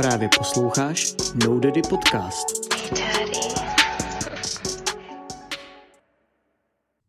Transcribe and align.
Právě 0.00 0.28
posloucháš 0.38 1.14
No 1.46 1.60
Daddy 1.60 1.82
Podcast. 1.82 2.46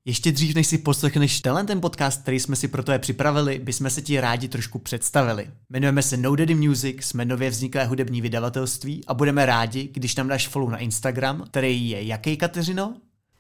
Ještě 0.06 0.32
dřív, 0.32 0.56
než 0.56 0.68
si 0.68 0.78
poslechneš 0.78 1.42
tenhle 1.42 1.64
ten 1.64 1.82
podcast, 1.82 2.22
který 2.22 2.40
jsme 2.40 2.56
si 2.56 2.68
pro 2.68 2.84
tebe 2.84 3.00
připravili, 3.00 3.60
bychom 3.60 3.90
se 3.90 4.02
ti 4.02 4.20
rádi 4.20 4.48
trošku 4.48 4.80
představili. 4.80 5.50
Jmenujeme 5.70 6.02
se 6.02 6.18
No 6.18 6.36
Daddy 6.36 6.56
Music, 6.56 7.04
jsme 7.04 7.26
nově 7.26 7.50
vzniklé 7.50 7.86
hudební 7.86 8.22
vydavatelství 8.22 9.06
a 9.08 9.14
budeme 9.14 9.46
rádi, 9.46 9.90
když 9.94 10.16
nám 10.16 10.28
dáš 10.28 10.48
follow 10.48 10.70
na 10.70 10.78
Instagram, 10.78 11.46
který 11.52 11.90
je 11.90 12.04
jaký, 12.04 12.38
Kateřino? 12.38 12.96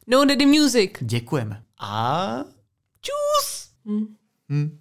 No 0.08 0.26
Daddy 0.26 0.46
Music. 0.46 0.92
Děkujeme. 1.02 1.64
A 1.80 2.36
čus! 3.02 3.70
Hm. 4.50 4.80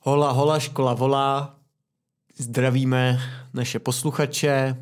Hola, 0.00 0.32
hola, 0.32 0.58
škola 0.58 0.94
volá. 0.94 1.61
Zdravíme 2.46 3.18
naše 3.54 3.78
posluchače. 3.78 4.76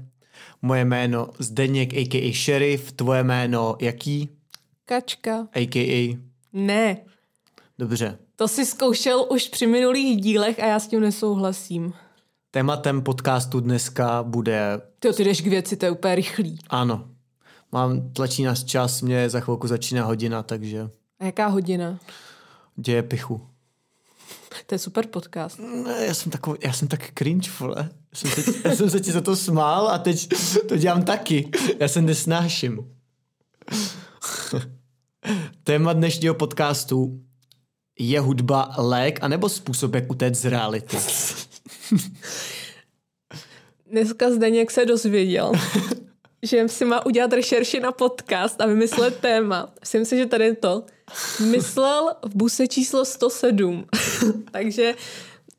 Moje 0.62 0.84
jméno 0.84 1.28
Zdeněk, 1.38 1.95
a.k.a. 1.95 2.32
Sheriff. 2.34 2.92
Tvoje 2.92 3.24
jméno 3.24 3.77
jaký? 3.80 4.28
Kačka. 4.84 5.48
A.k.a. 5.55 6.18
Ne, 6.52 6.96
Dobře. 7.78 8.18
to 8.37 8.48
si 8.48 8.66
zkoušel 8.66 9.27
už 9.30 9.48
při 9.48 9.66
minulých 9.66 10.20
dílech 10.20 10.60
a 10.60 10.66
já 10.66 10.78
s 10.80 10.88
tím 10.88 11.01
nesouhlasím. 11.01 11.92
Tématem 12.51 13.02
podcastu 13.02 13.60
dneska 13.60 14.23
bude, 14.23 14.80
Ty, 14.98 15.12
ty 15.12 15.24
jdeš 15.24 15.40
k 15.40 15.46
věci, 15.46 15.77
to 15.77 15.84
je 15.84 15.90
úplně 15.90 16.15
rychlý. 16.15 16.59
ano, 16.70 17.09
mám 17.73 18.10
tlačí 18.12 18.42
nás 18.42 18.65
čas, 18.65 19.02
mě 19.02 19.30
za 19.30 19.40
chvilku 19.40 19.66
začíná 19.66 20.04
hodina, 20.04 20.42
takže 20.42 20.88
A 21.20 21.24
jaká 21.24 21.46
hodina? 21.46 21.98
děje 22.77 23.02
pichu. 23.02 23.46
To 24.66 24.74
je 24.74 24.78
super 24.78 25.06
podcast. 25.06 25.59
Ne, 25.59 26.06
já 26.06 26.14
jsem 26.14 26.32
takový, 26.32 26.59
já 26.64 26.72
jsem 26.72 26.88
tak 26.88 27.12
cringe, 27.14 27.50
vole. 27.60 27.90
Já 28.12 28.14
jsem, 28.14 28.30
se, 28.30 28.68
já 28.68 28.76
jsem 28.76 28.90
se 28.90 29.00
ti 29.00 29.12
za 29.12 29.20
to 29.20 29.36
smál 29.36 29.88
a 29.88 29.98
teď 29.98 30.28
to 30.68 30.76
dělám 30.76 31.02
taky. 31.02 31.51
Já 31.80 31.88
se 31.88 32.02
nesnáším. 32.02 32.79
Téma 35.65 35.92
dnešního 35.92 36.34
podcastu 36.34 37.20
je 37.98 38.20
hudba 38.20 38.74
lék 38.79 39.18
anebo 39.23 39.48
způsob, 39.48 39.95
jak 39.95 40.10
utéct 40.10 40.40
z 40.40 40.45
reality. 40.45 40.96
Dneska 43.90 44.30
Zdeněk 44.30 44.70
se 44.70 44.87
dozvěděl, 44.87 45.52
že 46.42 46.68
si 46.68 46.85
má 46.85 47.07
udělat 47.07 47.32
rešerši 47.32 47.80
na 47.80 47.92
podcast 47.92 48.60
a 48.60 48.66
vymyslet 48.66 49.18
téma. 49.18 49.73
Myslím 49.80 50.04
si, 50.04 50.16
že 50.16 50.26
tady 50.26 50.45
je 50.45 50.57
to. 50.57 50.85
Myslel 51.51 52.11
v 52.25 52.37
buse 52.37 52.66
číslo 52.66 53.05
107. 53.05 53.85
Takže 54.51 54.95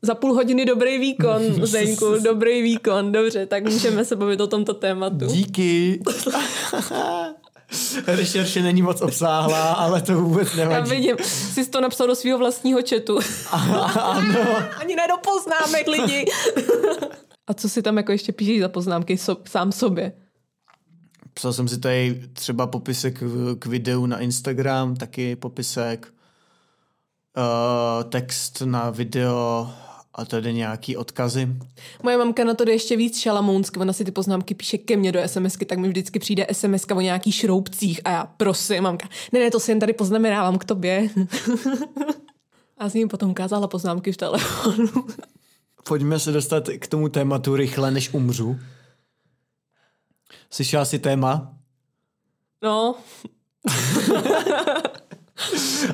za 0.02 0.14
půl 0.14 0.34
hodiny 0.34 0.64
dobrý 0.64 0.98
výkon, 0.98 1.42
Zdeňku, 1.66 2.14
dobrý 2.24 2.62
výkon. 2.62 3.12
Dobře, 3.12 3.46
tak 3.46 3.64
můžeme 3.64 4.04
se 4.04 4.16
bavit 4.16 4.40
o 4.40 4.46
tomto 4.46 4.74
tématu. 4.74 5.26
Díky. 5.26 6.00
Rešerše 8.06 8.62
není 8.62 8.82
moc 8.82 9.00
obsáhlá, 9.00 9.72
ale 9.72 10.02
to 10.02 10.14
vůbec 10.14 10.48
Já 10.54 10.68
nevadí. 10.68 10.90
vidím, 10.90 11.16
jsi 11.24 11.66
to 11.68 11.80
napsal 11.80 12.06
do 12.06 12.14
svého 12.14 12.38
vlastního 12.38 12.80
chatu. 12.90 13.18
ano. 13.50 14.56
Ani 14.76 14.96
ne 14.96 15.02
do 15.08 15.14
poznámek 15.32 15.86
lidi. 15.86 16.24
A 17.46 17.54
co 17.54 17.68
si 17.68 17.82
tam 17.82 17.96
jako 17.96 18.12
ještě 18.12 18.32
píšeš 18.32 18.60
za 18.60 18.68
poznámky 18.68 19.18
so, 19.18 19.42
sám 19.48 19.72
sobě? 19.72 20.12
Psal 21.34 21.52
jsem 21.52 21.68
si 21.68 21.78
tady 21.78 22.22
třeba 22.32 22.66
popisek 22.66 23.22
k 23.58 23.66
videu 23.66 24.06
na 24.06 24.18
Instagram, 24.18 24.96
taky 24.96 25.36
popisek, 25.36 26.12
uh, 27.36 28.10
text 28.10 28.62
na 28.64 28.90
video 28.90 29.70
a 30.14 30.24
tady 30.24 30.54
nějaký 30.54 30.96
odkazy. 30.96 31.48
Moje 32.02 32.18
mamka 32.18 32.44
na 32.44 32.54
to 32.54 32.64
jde 32.64 32.72
ještě 32.72 32.96
víc 32.96 33.18
šalamounsky, 33.18 33.80
ona 33.80 33.92
si 33.92 34.04
ty 34.04 34.10
poznámky 34.10 34.54
píše 34.54 34.78
ke 34.78 34.96
mně 34.96 35.12
do 35.12 35.20
SMSky, 35.26 35.64
tak 35.64 35.78
mi 35.78 35.88
vždycky 35.88 36.18
přijde 36.18 36.46
SMS 36.52 36.86
o 36.94 37.00
nějakých 37.00 37.34
šroubcích 37.34 38.00
a 38.04 38.10
já 38.10 38.26
prosím, 38.36 38.82
mamka, 38.82 39.08
ne, 39.32 39.40
ne, 39.40 39.50
to 39.50 39.60
si 39.60 39.70
jen 39.70 39.80
tady 39.80 39.92
poznamenávám 39.92 40.58
k 40.58 40.64
tobě. 40.64 41.08
a 42.78 42.88
s 42.88 42.94
ním 42.94 43.08
potom 43.08 43.30
ukázala 43.30 43.68
poznámky 43.68 44.12
v 44.12 44.16
telefonu. 44.16 44.88
Pojďme 45.88 46.18
se 46.18 46.32
dostat 46.32 46.68
k 46.78 46.86
tomu 46.86 47.08
tématu 47.08 47.56
rychle, 47.56 47.90
než 47.90 48.14
umřu. 48.14 48.58
Slyšela 50.50 50.84
jsi 50.84 50.98
téma? 50.98 51.52
No, 52.62 52.94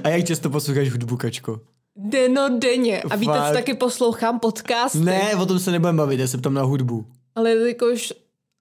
A 0.05 0.09
jak 0.09 0.27
často 0.27 0.51
posloucháš 0.51 0.91
hudbu, 0.91 1.17
Kačko? 1.17 1.61
deno 1.97 2.49
denně. 2.59 3.03
A 3.03 3.17
víte, 3.17 3.33
co 3.49 3.53
taky 3.55 3.75
poslouchám 3.75 4.41
podcasty. 4.41 4.99
Ne, 4.99 5.37
o 5.37 5.47
tom 5.47 5.59
se 5.59 5.71
nebudeme 5.71 5.97
bavit, 5.99 6.21
já 6.21 6.27
se 6.27 6.39
ptám 6.39 6.55
na 6.55 6.63
hudbu. 6.63 7.07
Ale 7.35 7.51
jakož 7.69 8.13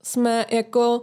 jsme 0.04 0.46
jako 0.52 1.02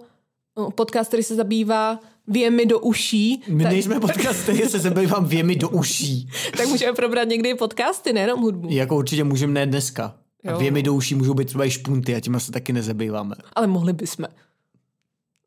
no, 0.57 0.71
podcast, 0.71 1.09
který 1.09 1.23
se 1.23 1.35
zabývá 1.35 1.99
věmi 2.27 2.67
do 2.67 2.79
uší, 2.79 3.43
My 3.49 3.63
tak, 3.63 3.73
nejsme 3.73 4.01
podcast, 4.01 4.43
který 4.43 4.59
se 4.59 4.79
zabývám 4.79 5.25
věmi 5.25 5.57
do 5.57 5.69
uší. 5.69 6.29
tak 6.57 6.69
můžeme 6.69 6.93
probrat 6.93 7.29
někdy 7.29 7.55
podcasty, 7.55 8.13
nejenom 8.13 8.41
hudbu. 8.41 8.69
Jako 8.71 8.97
určitě 8.97 9.25
můžeme 9.25 9.53
ne 9.53 9.67
dneska. 9.67 10.15
A 10.49 10.51
Jo. 10.51 10.59
věmi 10.59 10.83
do 10.83 10.95
uší 10.95 11.15
můžou 11.15 11.35
být 11.35 11.45
třeba 11.45 11.65
i 11.65 11.71
špunty 11.71 12.15
a 12.15 12.21
tím 12.21 12.41
se 12.41 12.53
taky 12.53 12.73
nezabýváme. 12.73 13.35
Ale 13.53 13.67
mohli 13.67 13.93
bychom. 13.93 14.27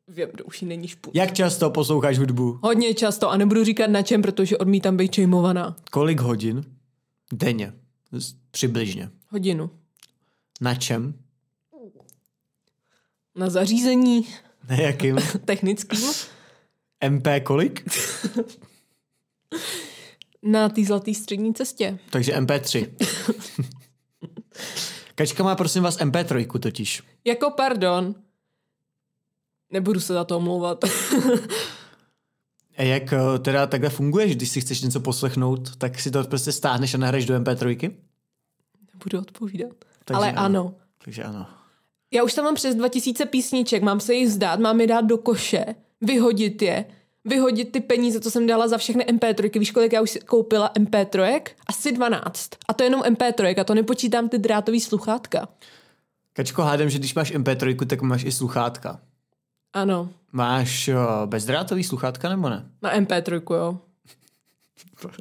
Věm 0.08 0.30
do 0.34 0.44
uší 0.44 0.66
není 0.66 0.88
špůl. 0.88 1.12
Jak 1.16 1.34
často 1.34 1.70
posloucháš 1.70 2.18
hudbu? 2.18 2.58
Hodně 2.62 2.94
často 2.94 3.30
a 3.30 3.36
nebudu 3.36 3.64
říkat 3.64 3.86
na 3.90 4.02
čem, 4.02 4.22
protože 4.22 4.58
odmítám 4.58 4.96
být 4.96 5.12
čejmovaná. 5.12 5.76
Kolik 5.90 6.20
hodin? 6.20 6.64
Denně. 7.32 7.72
Přibližně. 8.50 9.10
Hodinu. 9.28 9.70
Na 10.60 10.74
čem? 10.74 11.14
Na 13.36 13.50
zařízení 13.50 14.28
Na 14.68 14.76
jakým? 14.76 15.16
technickým. 15.44 16.00
MP 17.08 17.26
kolik? 17.42 17.88
Na 20.42 20.68
té 20.68 20.84
zlaté 20.84 21.14
střední 21.14 21.54
cestě. 21.54 21.98
Takže 22.10 22.32
MP3. 22.32 22.88
Kačka 25.14 25.42
má 25.44 25.54
prosím 25.56 25.82
vás 25.82 25.98
MP3 25.98 26.58
totiž. 26.58 27.02
Jako 27.24 27.50
pardon. 27.50 28.14
Nebudu 29.70 30.00
se 30.00 30.12
za 30.12 30.24
to 30.24 30.36
omlouvat. 30.36 30.84
A 32.78 32.82
jak 32.82 33.12
eh, 33.12 33.38
teda 33.38 33.66
takhle 33.66 33.90
funguješ, 33.90 34.36
když 34.36 34.48
si 34.48 34.60
chceš 34.60 34.82
něco 34.82 35.00
poslechnout, 35.00 35.76
tak 35.76 36.00
si 36.00 36.10
to 36.10 36.24
prostě 36.24 36.52
stáhneš 36.52 36.94
a 36.94 36.98
nahraješ 36.98 37.26
do 37.26 37.40
MP3? 37.40 37.90
Nebudu 38.94 39.18
odpovídat. 39.18 39.72
Takže 40.04 40.16
Ale 40.16 40.32
ano. 40.32 40.40
ano. 40.60 40.74
Takže 41.04 41.22
ano. 41.22 41.46
Já 42.10 42.22
už 42.22 42.34
tam 42.34 42.44
mám 42.44 42.54
přes 42.54 42.74
2000 42.74 43.26
písniček, 43.26 43.82
mám 43.82 44.00
se 44.00 44.14
jich 44.14 44.28
vzdát, 44.28 44.60
mám 44.60 44.80
je 44.80 44.86
dát 44.86 45.00
do 45.00 45.18
koše, 45.18 45.64
vyhodit 46.00 46.62
je, 46.62 46.84
vyhodit 47.24 47.72
ty 47.72 47.80
peníze, 47.80 48.20
co 48.20 48.30
jsem 48.30 48.46
dala 48.46 48.68
za 48.68 48.78
všechny 48.78 49.04
MP3. 49.04 49.58
Víš, 49.58 49.70
kolik 49.70 49.92
já 49.92 50.00
už 50.00 50.10
si 50.10 50.20
koupila 50.20 50.72
MP3? 50.74 51.42
Asi 51.66 51.92
12. 51.92 52.50
A 52.68 52.74
to 52.74 52.82
je 52.82 52.86
jenom 52.86 53.00
MP3, 53.00 53.60
a 53.60 53.64
to 53.64 53.74
nepočítám 53.74 54.28
ty 54.28 54.38
drátový 54.38 54.80
sluchátka. 54.80 55.48
Kačko, 56.32 56.62
hádám, 56.62 56.90
že 56.90 56.98
když 56.98 57.14
máš 57.14 57.32
MP3, 57.32 57.86
tak 57.86 58.02
máš 58.02 58.24
i 58.24 58.32
sluchátka. 58.32 59.00
Ano, 59.72 60.08
Máš 60.32 60.90
bezdrátový 61.26 61.84
sluchátka 61.84 62.28
nebo 62.28 62.48
ne? 62.48 62.70
na 62.82 63.00
MP3, 63.00 63.54
jo. 63.54 63.78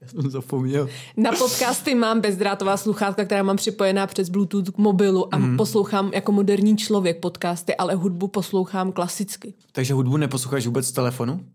Já 0.00 0.08
jsem 0.08 0.30
zapomněl. 0.30 0.88
Na 1.16 1.32
podcasty 1.32 1.94
mám 1.94 2.20
bezdrátová 2.20 2.76
sluchátka, 2.76 3.24
která 3.24 3.42
mám 3.42 3.56
připojená 3.56 4.06
přes 4.06 4.28
Bluetooth 4.28 4.70
k 4.70 4.78
mobilu 4.78 5.34
a 5.34 5.38
mm. 5.38 5.56
poslouchám 5.56 6.10
jako 6.14 6.32
moderní 6.32 6.76
člověk 6.76 7.20
podcasty, 7.20 7.76
ale 7.76 7.94
hudbu 7.94 8.28
poslouchám 8.28 8.92
klasicky. 8.92 9.54
Takže 9.72 9.94
hudbu 9.94 10.16
neposloucháš 10.16 10.66
vůbec 10.66 10.86
z 10.86 10.92
telefonu? 10.92 11.46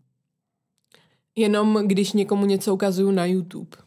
Jenom 1.35 1.79
když 1.85 2.13
někomu 2.13 2.45
něco 2.45 2.73
ukazuju 2.73 3.11
na 3.11 3.25
YouTube. 3.25 3.77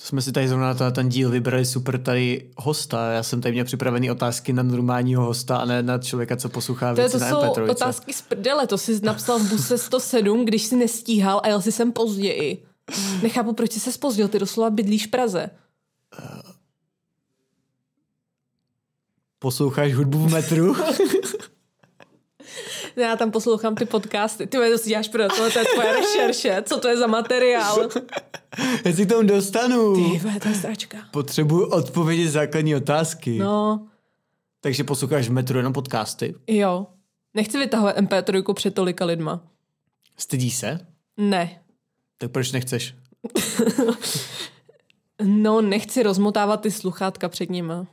To 0.00 0.06
jsme 0.06 0.22
si 0.22 0.32
tady 0.32 0.48
zrovna 0.48 0.72
na 0.80 0.90
ten 0.90 1.08
díl 1.08 1.30
vybrali 1.30 1.66
super 1.66 2.02
tady 2.02 2.50
hosta. 2.56 3.12
Já 3.12 3.22
jsem 3.22 3.40
tady 3.40 3.52
měl 3.52 3.64
připravený 3.64 4.10
otázky 4.10 4.52
na 4.52 4.62
normálního 4.62 5.24
hosta 5.24 5.56
a 5.56 5.64
ne 5.64 5.82
na 5.82 5.98
člověka, 5.98 6.36
co 6.36 6.48
poslouchá 6.48 6.90
To, 6.90 6.94
věci 6.94 7.12
to 7.12 7.18
na 7.18 7.28
jsou 7.30 7.36
MP3. 7.36 7.70
otázky 7.70 8.12
z 8.12 8.22
prdele, 8.22 8.66
to 8.66 8.78
jsi 8.78 9.00
napsal 9.02 9.38
v 9.38 9.48
buse 9.48 9.78
107, 9.78 10.44
když 10.44 10.62
si 10.62 10.76
nestíhal 10.76 11.40
a 11.44 11.48
jel 11.48 11.62
si 11.62 11.72
sem 11.72 11.92
později. 11.92 12.64
Nechápu, 13.22 13.52
proč 13.52 13.72
jsi 13.72 13.80
se 13.80 13.92
spozdil, 13.92 14.28
ty 14.28 14.38
doslova 14.38 14.70
bydlíš 14.70 15.06
v 15.06 15.10
Praze. 15.10 15.50
Posloucháš 19.38 19.94
hudbu 19.94 20.18
v 20.18 20.32
metru? 20.32 20.76
Já 22.98 23.16
tam 23.16 23.30
poslouchám 23.30 23.74
ty 23.74 23.84
podcasty. 23.84 24.46
Ty 24.46 24.58
to 24.58 24.78
si 24.78 24.88
děláš 24.88 25.08
pro 25.08 25.28
tohle, 25.28 25.50
to 25.50 25.58
je 25.58 25.64
tvoje 25.64 25.92
rešerše. 25.92 26.62
Co 26.66 26.78
to 26.80 26.88
je 26.88 26.96
za 26.96 27.06
materiál? 27.06 27.88
Já 28.84 28.92
si 28.92 29.06
k 29.06 29.08
tomu 29.08 29.22
dostanu. 29.28 29.94
Ty, 29.94 30.20
to 30.42 30.48
je 30.48 30.54
stračka. 30.54 30.98
Potřebuji 31.10 31.66
odpovědět 31.66 32.28
základní 32.30 32.76
otázky. 32.76 33.38
No, 33.38 33.86
Takže 34.60 34.84
posloucháš 34.84 35.28
v 35.28 35.32
metru 35.32 35.58
jenom 35.58 35.72
podcasty? 35.72 36.34
jo. 36.46 36.86
Nechci 37.34 37.58
vytahovat 37.58 37.96
MP3 37.96 38.54
před 38.54 38.74
tolika 38.74 39.04
lidma. 39.04 39.40
Stydí 40.16 40.50
se? 40.50 40.80
Ne. 41.16 41.62
Tak 42.18 42.30
proč 42.30 42.52
nechceš? 42.52 42.94
No, 45.24 45.60
nechci 45.60 46.02
rozmotávat 46.02 46.60
ty 46.60 46.70
sluchátka 46.70 47.28
před 47.28 47.50
nima. 47.50 47.86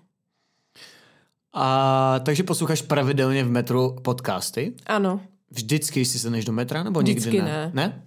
A 1.57 2.19
takže 2.25 2.43
posloucháš 2.43 2.81
pravidelně 2.81 3.43
v 3.43 3.49
metru 3.49 3.95
podcasty? 4.01 4.73
Ano. 4.85 5.21
Vždycky, 5.51 5.99
když 5.99 6.07
si 6.07 6.19
se 6.19 6.29
než 6.29 6.45
do 6.45 6.53
metra, 6.53 6.83
nebo 6.83 6.99
Vždycky 6.99 7.31
někdy 7.31 7.41
ne? 7.41 7.71
ne. 7.73 7.87
Ne? 7.87 8.03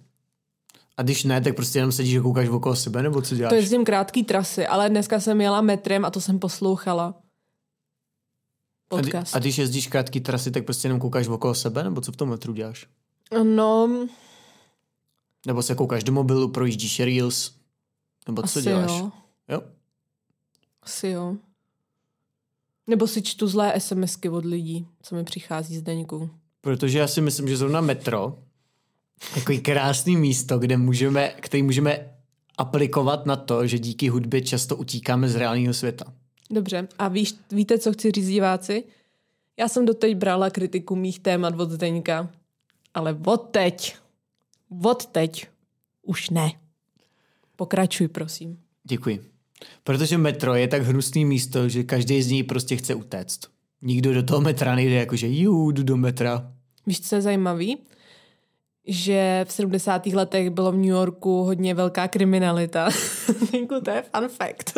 A 0.97 1.01
když 1.01 1.23
ne, 1.23 1.41
tak 1.41 1.55
prostě 1.55 1.79
jenom 1.79 1.91
sedíš 1.91 2.17
a 2.17 2.21
koukáš 2.21 2.47
okolo 2.47 2.75
sebe, 2.75 3.03
nebo 3.03 3.21
co 3.21 3.35
děláš? 3.35 3.49
To 3.49 3.55
jezdím 3.55 3.85
krátký 3.85 4.23
trasy, 4.23 4.67
ale 4.67 4.89
dneska 4.89 5.19
jsem 5.19 5.41
jela 5.41 5.61
metrem 5.61 6.05
a 6.05 6.09
to 6.11 6.21
jsem 6.21 6.39
poslouchala. 6.39 7.05
A, 7.07 8.95
Podcast. 8.95 9.35
a 9.35 9.39
když 9.39 9.57
jezdíš 9.57 9.87
krátký 9.87 10.19
trasy, 10.19 10.51
tak 10.51 10.65
prostě 10.65 10.87
jenom 10.87 10.99
koukáš 10.99 11.27
okolo 11.27 11.55
sebe, 11.55 11.83
nebo 11.83 12.01
co 12.01 12.11
v 12.11 12.15
tom 12.15 12.29
metru 12.29 12.53
děláš? 12.53 12.87
No, 13.43 13.89
Nebo 15.47 15.61
se 15.63 15.75
koukáš 15.75 16.03
do 16.03 16.11
mobilu, 16.11 16.47
projíždíš 16.47 16.99
reels, 16.99 17.51
nebo 18.27 18.41
co 18.41 18.45
asi 18.45 18.61
děláš? 18.61 18.91
jo. 18.91 19.11
jo? 19.49 19.61
Asi 20.83 21.07
jo. 21.07 21.35
Nebo 22.89 23.07
si 23.07 23.21
čtu 23.21 23.47
zlé 23.47 23.73
SMSky 23.79 24.29
od 24.29 24.45
lidí, 24.45 24.87
co 25.01 25.15
mi 25.15 25.23
přichází 25.23 25.77
z 25.77 25.81
deníku. 25.81 26.29
Protože 26.61 26.99
já 26.99 27.07
si 27.07 27.21
myslím, 27.21 27.47
že 27.47 27.57
zrovna 27.57 27.81
metro 27.81 28.39
takový 29.33 29.61
krásný 29.61 30.17
místo, 30.17 30.59
kde 30.59 30.77
můžeme, 30.77 31.29
který 31.39 31.63
můžeme 31.63 32.09
aplikovat 32.57 33.25
na 33.25 33.35
to, 33.35 33.67
že 33.67 33.79
díky 33.79 34.09
hudbě 34.09 34.41
často 34.41 34.75
utíkáme 34.75 35.29
z 35.29 35.35
reálného 35.35 35.73
světa. 35.73 36.13
Dobře, 36.51 36.87
a 36.99 37.07
víš, 37.07 37.35
víte, 37.51 37.79
co 37.79 37.93
chci 37.93 38.11
říct 38.11 38.27
diváci? 38.27 38.83
Já 39.59 39.67
jsem 39.67 39.85
doteď 39.85 40.15
brala 40.15 40.49
kritiku 40.49 40.95
mých 40.95 41.19
témat 41.19 41.59
od 41.59 41.71
Zdeňka, 41.71 42.29
ale 42.93 43.19
od 43.25 43.37
teď, 43.37 43.95
od 44.83 45.05
teď 45.05 45.47
už 46.01 46.29
ne. 46.29 46.51
Pokračuj, 47.55 48.07
prosím. 48.07 48.59
Děkuji. 48.83 49.38
Protože 49.83 50.17
metro 50.17 50.55
je 50.55 50.67
tak 50.67 50.81
hnusný 50.81 51.25
místo, 51.25 51.69
že 51.69 51.83
každý 51.83 52.21
z 52.21 52.31
něj 52.31 52.43
prostě 52.43 52.75
chce 52.75 52.95
utéct. 52.95 53.39
Nikdo 53.81 54.13
do 54.13 54.23
toho 54.23 54.41
metra 54.41 54.75
nejde 54.75 54.95
jakože 54.95 55.27
jú, 55.27 55.71
jdu 55.71 55.83
do 55.83 55.97
metra. 55.97 56.51
Víš, 56.87 57.01
co 57.01 57.15
je 57.15 57.21
zajímavý? 57.21 57.77
Že 58.87 59.45
v 59.49 59.51
70. 59.51 60.05
letech 60.05 60.49
bylo 60.49 60.71
v 60.71 60.75
New 60.75 60.85
Yorku 60.85 61.43
hodně 61.43 61.73
velká 61.73 62.07
kriminalita. 62.07 62.89
To 63.83 63.91
je 63.91 64.03
fun 64.15 64.29
fact. 64.29 64.77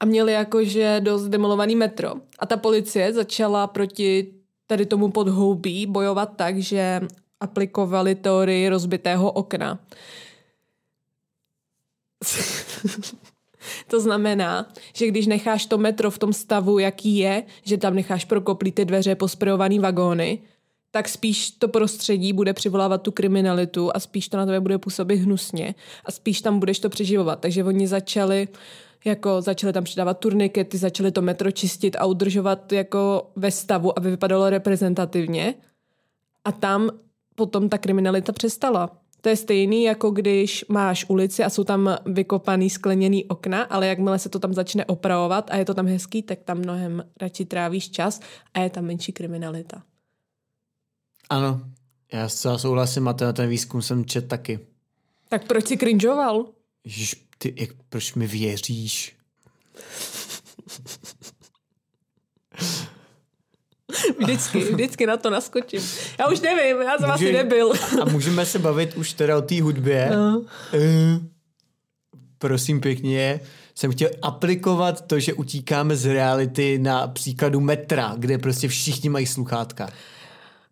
A 0.00 0.04
měli 0.04 0.32
jakože 0.32 1.00
dost 1.00 1.28
demolovaný 1.28 1.76
metro. 1.76 2.14
A 2.38 2.46
ta 2.46 2.56
policie 2.56 3.12
začala 3.12 3.66
proti 3.66 4.26
tady 4.66 4.86
tomu 4.86 5.10
podhoubí 5.10 5.86
bojovat 5.86 6.36
tak, 6.36 6.58
že 6.58 7.00
aplikovali 7.40 8.14
teorii 8.14 8.68
rozbitého 8.68 9.32
okna. 9.32 9.78
To 13.88 14.00
znamená, 14.00 14.68
že 14.94 15.06
když 15.06 15.26
necháš 15.26 15.66
to 15.66 15.78
metro 15.78 16.10
v 16.10 16.18
tom 16.18 16.32
stavu, 16.32 16.78
jaký 16.78 17.16
je, 17.16 17.42
že 17.62 17.78
tam 17.78 17.94
necháš 17.94 18.24
prokoplý 18.24 18.72
ty 18.72 18.84
dveře, 18.84 19.14
posprejovaný 19.14 19.78
vagóny, 19.78 20.38
tak 20.90 21.08
spíš 21.08 21.50
to 21.50 21.68
prostředí 21.68 22.32
bude 22.32 22.52
přivolávat 22.52 23.02
tu 23.02 23.10
kriminalitu 23.10 23.90
a 23.94 24.00
spíš 24.00 24.28
to 24.28 24.36
na 24.36 24.46
tebe 24.46 24.60
bude 24.60 24.78
působit 24.78 25.16
hnusně 25.16 25.74
a 26.04 26.12
spíš 26.12 26.40
tam 26.40 26.58
budeš 26.58 26.78
to 26.78 26.88
přeživovat. 26.88 27.40
Takže 27.40 27.64
oni 27.64 27.88
začali 27.88 28.48
jako 29.04 29.40
začali 29.40 29.72
tam 29.72 29.84
přidávat 29.84 30.18
turnikety, 30.18 30.78
začali 30.78 31.12
to 31.12 31.22
metro 31.22 31.50
čistit 31.50 31.96
a 31.96 32.06
udržovat 32.06 32.72
jako 32.72 33.30
ve 33.36 33.50
stavu, 33.50 33.98
aby 33.98 34.10
vypadalo 34.10 34.50
reprezentativně. 34.50 35.54
A 36.44 36.52
tam 36.52 36.90
potom 37.34 37.68
ta 37.68 37.78
kriminalita 37.78 38.32
přestala. 38.32 39.03
To 39.24 39.30
je 39.30 39.36
stejný, 39.36 39.82
jako 39.82 40.10
když 40.10 40.64
máš 40.68 41.04
ulici 41.08 41.44
a 41.44 41.50
jsou 41.50 41.64
tam 41.64 41.96
vykopaný 42.06 42.70
skleněný 42.70 43.24
okna, 43.24 43.62
ale 43.62 43.86
jakmile 43.86 44.18
se 44.18 44.28
to 44.28 44.38
tam 44.38 44.54
začne 44.54 44.84
opravovat 44.84 45.50
a 45.50 45.56
je 45.56 45.64
to 45.64 45.74
tam 45.74 45.86
hezký, 45.86 46.22
tak 46.22 46.38
tam 46.42 46.58
mnohem 46.58 47.04
radši 47.20 47.44
trávíš 47.44 47.90
čas 47.90 48.20
a 48.54 48.60
je 48.60 48.70
tam 48.70 48.84
menší 48.84 49.12
kriminalita. 49.12 49.82
Ano, 51.30 51.60
já 52.12 52.28
zcela 52.28 52.58
souhlasím 52.58 53.08
a 53.08 53.12
ten, 53.12 53.34
ten 53.34 53.48
výzkum 53.48 53.82
jsem 53.82 54.04
čet 54.04 54.28
taky. 54.28 54.58
Tak 55.28 55.46
proč 55.46 55.66
si 55.66 55.76
cringeoval? 55.76 56.46
Ježiš, 56.84 57.26
ty, 57.38 57.54
jak, 57.56 57.70
proč 57.88 58.14
mi 58.14 58.26
věříš? 58.26 59.16
Vždycky, 64.18 64.58
vždycky 64.58 65.06
na 65.06 65.16
to 65.16 65.30
naskočím. 65.30 65.80
Já 66.18 66.28
už 66.28 66.40
nevím, 66.40 66.82
já 66.82 66.98
jsem 66.98 67.10
asi 67.10 67.32
nebyl. 67.32 67.72
A 68.02 68.04
můžeme 68.04 68.46
se 68.46 68.58
bavit 68.58 68.96
už 68.96 69.12
teda 69.12 69.38
o 69.38 69.42
té 69.42 69.62
hudbě. 69.62 70.10
No. 70.14 70.44
Eh, 70.74 71.20
prosím 72.38 72.80
pěkně, 72.80 73.40
jsem 73.74 73.92
chtěl 73.92 74.10
aplikovat 74.22 75.06
to, 75.06 75.20
že 75.20 75.32
utíkáme 75.32 75.96
z 75.96 76.06
reality 76.06 76.78
na 76.78 77.08
příkladu 77.08 77.60
metra, 77.60 78.14
kde 78.18 78.38
prostě 78.38 78.68
všichni 78.68 79.08
mají 79.08 79.26
sluchátka. 79.26 79.90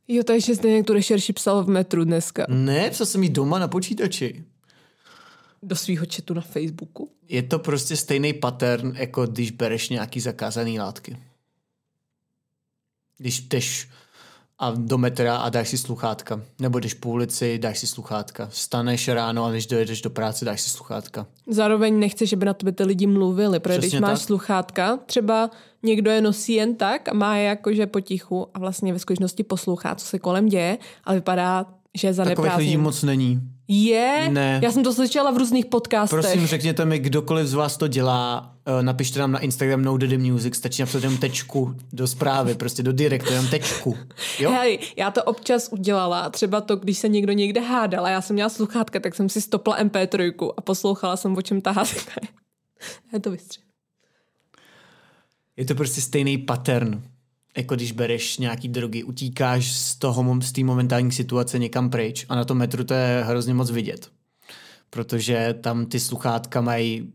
Jo, 0.09 0.23
takže 0.23 0.55
jste 0.55 0.69
někdo 0.69 0.95
rešerši 0.95 1.33
psal 1.33 1.65
v 1.65 1.69
metru 1.69 2.05
dneska. 2.05 2.47
Ne, 2.49 2.91
co 2.91 3.07
jsem 3.07 3.23
jí 3.23 3.29
doma 3.29 3.59
na 3.59 3.69
počítači. 3.69 4.45
Do 5.63 5.77
svého 5.77 6.07
chatu 6.15 6.35
na 6.35 6.41
Facebooku. 6.41 7.11
Je 7.29 7.43
to 7.43 7.59
prostě 7.59 7.97
stejný 7.97 8.33
pattern, 8.33 8.93
jako 8.97 9.27
když 9.27 9.51
bereš 9.51 9.89
nějaký 9.89 10.21
zakázaný 10.21 10.79
látky. 10.79 11.17
Když 13.23 13.41
jdeš 13.41 13.89
a 14.59 14.71
do 14.77 14.99
metra 14.99 15.37
a 15.37 15.49
dáš 15.49 15.69
si 15.69 15.79
sluchátka. 15.79 16.41
Nebo 16.59 16.79
jdeš 16.79 16.95
po 16.95 17.09
ulici, 17.09 17.59
dáš 17.59 17.79
si 17.79 17.87
sluchátka. 17.87 18.47
Vstaneš 18.47 19.09
ráno 19.09 19.45
a 19.45 19.51
než 19.51 19.67
dojedeš 19.67 20.03
do 20.03 20.11
práce, 20.11 20.45
dáš 20.45 20.61
si 20.61 20.71
sluchátka. 20.71 21.27
Zároveň 21.47 21.99
nechceš, 21.99 22.33
aby 22.33 22.47
na 22.47 22.55
tebe 22.55 22.73
ty 22.73 22.85
lidi 22.85 23.07
mluvili, 23.07 23.61
protože 23.61 23.79
když 23.79 23.89
Přesně 23.89 24.01
máš 24.01 24.19
tak. 24.19 24.27
sluchátka, 24.27 24.97
třeba 24.97 25.51
někdo 25.83 26.11
je 26.11 26.21
nosí 26.21 26.53
jen 26.53 26.75
tak 26.75 27.09
a 27.09 27.15
má 27.15 27.37
je 27.37 27.45
jakože 27.45 27.87
potichu 27.87 28.47
a 28.55 28.59
vlastně 28.59 28.93
ve 28.93 28.99
skutečnosti 28.99 29.43
poslouchá, 29.43 29.95
co 29.95 30.07
se 30.07 30.19
kolem 30.19 30.49
děje, 30.49 30.79
ale 31.05 31.17
vypadá, 31.17 31.67
že 31.95 32.09
je 32.09 32.15
Takových 32.15 32.57
lidí 32.57 32.77
moc 32.77 33.03
není. 33.03 33.41
Je? 33.75 34.29
Ne. 34.31 34.61
Já 34.63 34.73
jsem 34.73 34.83
to 34.83 34.93
slyšela 34.93 35.31
v 35.31 35.37
různých 35.37 35.67
podcastech. 35.67 36.21
Prosím, 36.21 36.47
řekněte 36.47 36.85
mi, 36.85 36.99
kdokoliv 36.99 37.47
z 37.47 37.55
vás 37.55 37.77
to 37.77 37.89
dělá, 37.89 38.53
eh, 38.67 38.83
napište 38.83 39.21
nám 39.21 39.33
na 39.33 39.39
Instagram 39.39 39.83
No 39.83 39.97
Daddy 39.97 40.19
Music, 40.19 40.57
stačí 40.57 40.83
napsat 40.83 41.03
jenom 41.03 41.19
tečku 41.19 41.75
do 41.93 42.07
zprávy, 42.07 42.55
prostě 42.55 42.83
do 42.83 42.93
direktu, 42.93 43.33
jenom 43.33 43.49
tečku. 43.49 43.97
Jo? 44.39 44.51
Hej, 44.51 44.79
já 44.97 45.11
to 45.11 45.25
občas 45.25 45.69
udělala, 45.73 46.31
třeba 46.31 46.61
to, 46.61 46.77
když 46.77 46.99
se 46.99 47.09
někdo 47.09 47.33
někde 47.33 47.61
hádal 47.61 48.07
a 48.07 48.11
já 48.11 48.21
jsem 48.21 48.35
měla 48.35 48.49
sluchátka, 48.49 49.01
tak 49.01 49.15
jsem 49.15 49.29
si 49.29 49.41
stopla 49.41 49.79
MP3 49.79 50.53
a 50.57 50.61
poslouchala 50.61 51.17
jsem, 51.17 51.37
o 51.37 51.43
čem 51.43 51.61
ta 51.61 51.71
hádka 51.71 52.13
je. 52.23 53.21
To 53.21 53.31
vystřih. 53.31 53.65
Je 55.57 55.65
to 55.65 55.75
prostě 55.75 56.01
stejný 56.01 56.39
pattern, 56.39 57.03
jako 57.57 57.75
když 57.75 57.93
bereš 57.93 58.39
nějaký 58.39 58.69
drogy, 58.69 59.05
utíkáš 59.05 59.77
z 59.77 59.97
toho, 59.97 60.41
z 60.43 60.53
té 60.53 60.65
momentální 60.65 61.13
situace 61.13 61.59
někam 61.59 61.91
pryč 61.91 62.27
a 62.29 62.37
na 62.37 62.45
tom 62.45 62.59
metru 62.59 62.85
to 62.85 62.95
je 62.95 63.25
hrozně 63.27 63.55
moc 63.55 63.71
vidět. 63.71 64.11
Protože 64.91 65.55
tam 65.61 65.87
ty 65.87 66.01
sluchátka 66.01 66.61
mají 66.61 67.13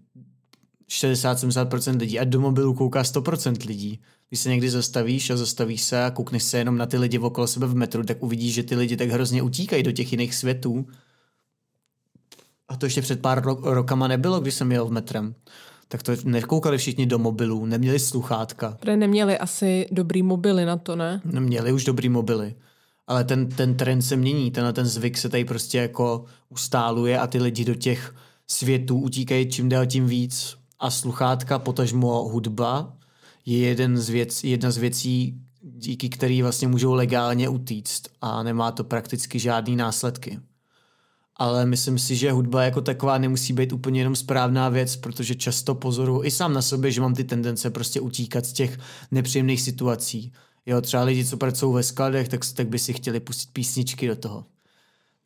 60-70% 0.90 2.00
lidí 2.00 2.20
a 2.20 2.24
do 2.24 2.42
mobilu 2.42 2.74
kouká 2.74 3.02
100% 3.02 3.68
lidí. 3.68 4.00
Když 4.30 4.40
se 4.40 4.50
někdy 4.50 4.70
zastavíš 4.70 5.30
a 5.30 5.38
zastavíš 5.38 5.82
se 5.82 6.06
a 6.06 6.12
koukneš 6.12 6.44
se 6.44 6.58
jenom 6.58 6.78
na 6.78 6.86
ty 6.86 6.98
lidi 6.98 7.20
okolo 7.20 7.48
sebe 7.48 7.68
v 7.68 7.76
metru, 7.76 8.04
tak 8.04 8.24
uvidíš, 8.24 8.54
že 8.54 8.64
ty 8.64 8.76
lidi 8.76 8.98
tak 8.98 9.10
hrozně 9.10 9.42
utíkají 9.42 9.84
do 9.84 9.92
těch 9.92 10.12
jiných 10.12 10.36
světů. 10.36 10.88
A 12.68 12.76
to 12.78 12.86
ještě 12.86 13.02
před 13.02 13.22
pár 13.22 13.46
ro- 13.46 13.74
rokama 13.74 14.08
nebylo, 14.08 14.40
když 14.40 14.54
jsem 14.54 14.72
jel 14.72 14.86
v 14.86 14.92
metrem. 14.92 15.36
Tak 15.88 16.04
to 16.04 16.12
nekoukali 16.24 16.78
všichni 16.78 17.06
do 17.06 17.20
mobilů, 17.20 17.66
neměli 17.66 18.00
sluchátka. 18.00 18.78
Protože 18.80 18.98
neměli 18.98 19.38
asi 19.38 19.88
dobrý 19.92 20.24
mobily 20.24 20.66
na 20.66 20.78
to, 20.78 20.96
ne? 20.96 21.22
No, 21.26 21.42
Měli 21.42 21.72
už 21.72 21.84
dobrý 21.84 22.10
mobily. 22.10 22.56
Ale 23.08 23.24
ten, 23.24 23.50
ten 23.50 23.76
trend 23.76 24.02
se 24.02 24.16
mění, 24.16 24.52
tenhle 24.52 24.74
ten 24.74 24.86
zvyk 24.86 25.18
se 25.18 25.30
tady 25.30 25.46
prostě 25.46 25.78
jako 25.78 26.26
ustáluje 26.50 27.20
a 27.20 27.28
ty 27.28 27.42
lidi 27.42 27.66
do 27.66 27.76
těch 27.76 28.16
světů 28.48 29.00
utíkají 29.00 29.50
čím 29.50 29.70
dál 29.70 29.86
tím 29.86 30.08
víc. 30.08 30.58
A 30.80 30.92
sluchátka, 30.92 31.60
potažmo 31.60 32.24
hudba, 32.24 32.94
je 33.46 33.58
jeden 33.58 33.98
z 33.98 34.10
věc, 34.10 34.44
jedna 34.44 34.72
z 34.72 34.78
věcí, 34.78 35.42
díky 35.62 36.10
který 36.10 36.42
vlastně 36.42 36.68
můžou 36.68 36.94
legálně 36.94 37.50
utíct 37.50 38.10
a 38.22 38.44
nemá 38.44 38.72
to 38.72 38.84
prakticky 38.84 39.40
žádný 39.40 39.76
následky. 39.76 40.40
Ale 41.40 41.66
myslím 41.66 42.00
si, 42.00 42.16
že 42.16 42.32
hudba 42.32 42.64
jako 42.64 42.82
taková 42.82 43.18
nemusí 43.18 43.54
být 43.54 43.74
úplně 43.74 44.00
jenom 44.00 44.16
správná 44.16 44.70
věc, 44.70 44.96
protože 44.96 45.36
často 45.36 45.76
pozoruju 45.76 46.24
i 46.24 46.32
sám 46.32 46.54
na 46.54 46.62
sobě, 46.62 46.92
že 46.92 47.02
mám 47.02 47.14
ty 47.14 47.24
tendence 47.24 47.70
prostě 47.70 48.02
utíkat 48.02 48.46
z 48.46 48.54
těch 48.54 48.80
nepříjemných 49.12 49.62
situací. 49.62 50.34
Jo, 50.66 50.82
třeba 50.82 51.04
lidi, 51.04 51.26
co 51.26 51.38
pracují 51.38 51.76
ve 51.76 51.84
skladech, 51.84 52.28
tak, 52.28 52.42
tak 52.54 52.68
by 52.68 52.80
si 52.80 52.94
chtěli 52.94 53.20
pustit 53.20 53.50
písničky 53.54 54.08
do 54.08 54.16
toho. 54.16 54.46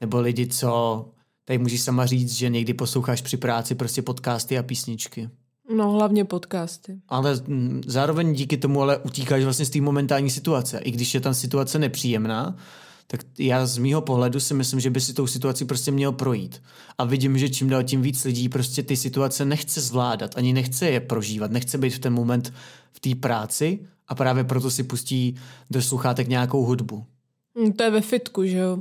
Nebo 0.01 0.22
lidi, 0.22 0.48
co, 0.48 1.06
tady 1.46 1.58
můžeš 1.58 1.82
sama 1.82 2.06
říct, 2.06 2.34
že 2.34 2.50
někdy 2.50 2.74
posloucháš 2.74 3.22
při 3.22 3.38
práci 3.38 3.75
prostě 3.75 4.01
podcasty 4.01 4.58
a 4.58 4.63
písničky. 4.63 5.30
No, 5.75 5.91
hlavně 5.91 6.25
podcasty. 6.25 7.01
Ale 7.10 7.41
mm, 7.48 7.82
zároveň 7.86 8.34
díky 8.34 8.58
tomu 8.58 8.82
ale 8.82 8.98
utíkáš 8.98 9.44
vlastně 9.44 9.65
z 9.65 9.70
té 9.70 9.82
momentální 9.82 10.30
situace. 10.30 10.80
I 10.80 10.91
když 10.91 11.13
je 11.13 11.22
tam 11.22 11.34
situace 11.34 11.80
nepříjemná, 11.80 12.56
tak 13.12 13.22
já 13.39 13.65
z 13.65 13.77
mýho 13.77 14.01
pohledu 14.01 14.39
si 14.39 14.53
myslím, 14.53 14.80
že 14.80 14.89
by 14.89 15.01
si 15.01 15.13
tou 15.13 15.27
situací 15.27 15.65
prostě 15.65 15.91
měl 15.91 16.12
projít. 16.12 16.62
A 16.98 17.03
vidím, 17.03 17.38
že 17.38 17.50
čím 17.50 17.70
dál 17.70 17.84
tím 17.84 18.01
víc 18.01 18.24
lidí 18.24 18.50
prostě 18.50 18.84
ty 18.84 18.98
situace 18.98 19.46
nechce 19.46 19.82
zvládat, 19.82 20.38
ani 20.38 20.53
nechce 20.53 20.89
je 20.89 21.00
prožívat, 21.00 21.51
nechce 21.51 21.77
být 21.77 21.89
v 21.89 22.00
ten 22.00 22.13
moment 22.13 22.53
v 22.94 23.00
té 23.00 23.15
práci 23.15 23.80
a 24.08 24.15
právě 24.15 24.44
proto 24.44 24.72
si 24.72 24.84
pustí 24.84 25.36
do 25.70 25.82
sluchátek 25.82 26.27
nějakou 26.27 26.63
hudbu. 26.65 27.06
Hm, 27.60 27.72
To 27.74 27.84
je 27.84 27.89
ve 27.89 28.01
fitku, 28.01 28.46
že 28.46 28.58
jo. 28.58 28.77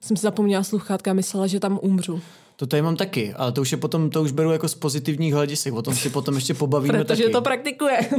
Jsem 0.00 0.16
si 0.16 0.22
zapomněla 0.22 0.62
sluchátka 0.62 1.10
a 1.10 1.14
myslela, 1.14 1.46
že 1.46 1.60
tam 1.60 1.78
umřu. 1.82 2.20
To 2.56 2.66
tady 2.66 2.82
mám 2.82 2.96
taky, 2.96 3.34
ale 3.34 3.52
to 3.52 3.60
už 3.60 3.72
je 3.72 3.78
potom, 3.78 4.10
to 4.10 4.22
už 4.22 4.32
beru 4.32 4.52
jako 4.52 4.68
z 4.68 4.74
pozitivních 4.74 5.34
hledisek, 5.34 5.74
o 5.74 5.82
tom 5.82 5.94
si 5.94 6.10
potom 6.10 6.34
ještě 6.34 6.54
pobavíme 6.54 6.98
Protože 7.04 7.22
taky. 7.22 7.32
to 7.32 7.42
praktikuje. 7.42 7.98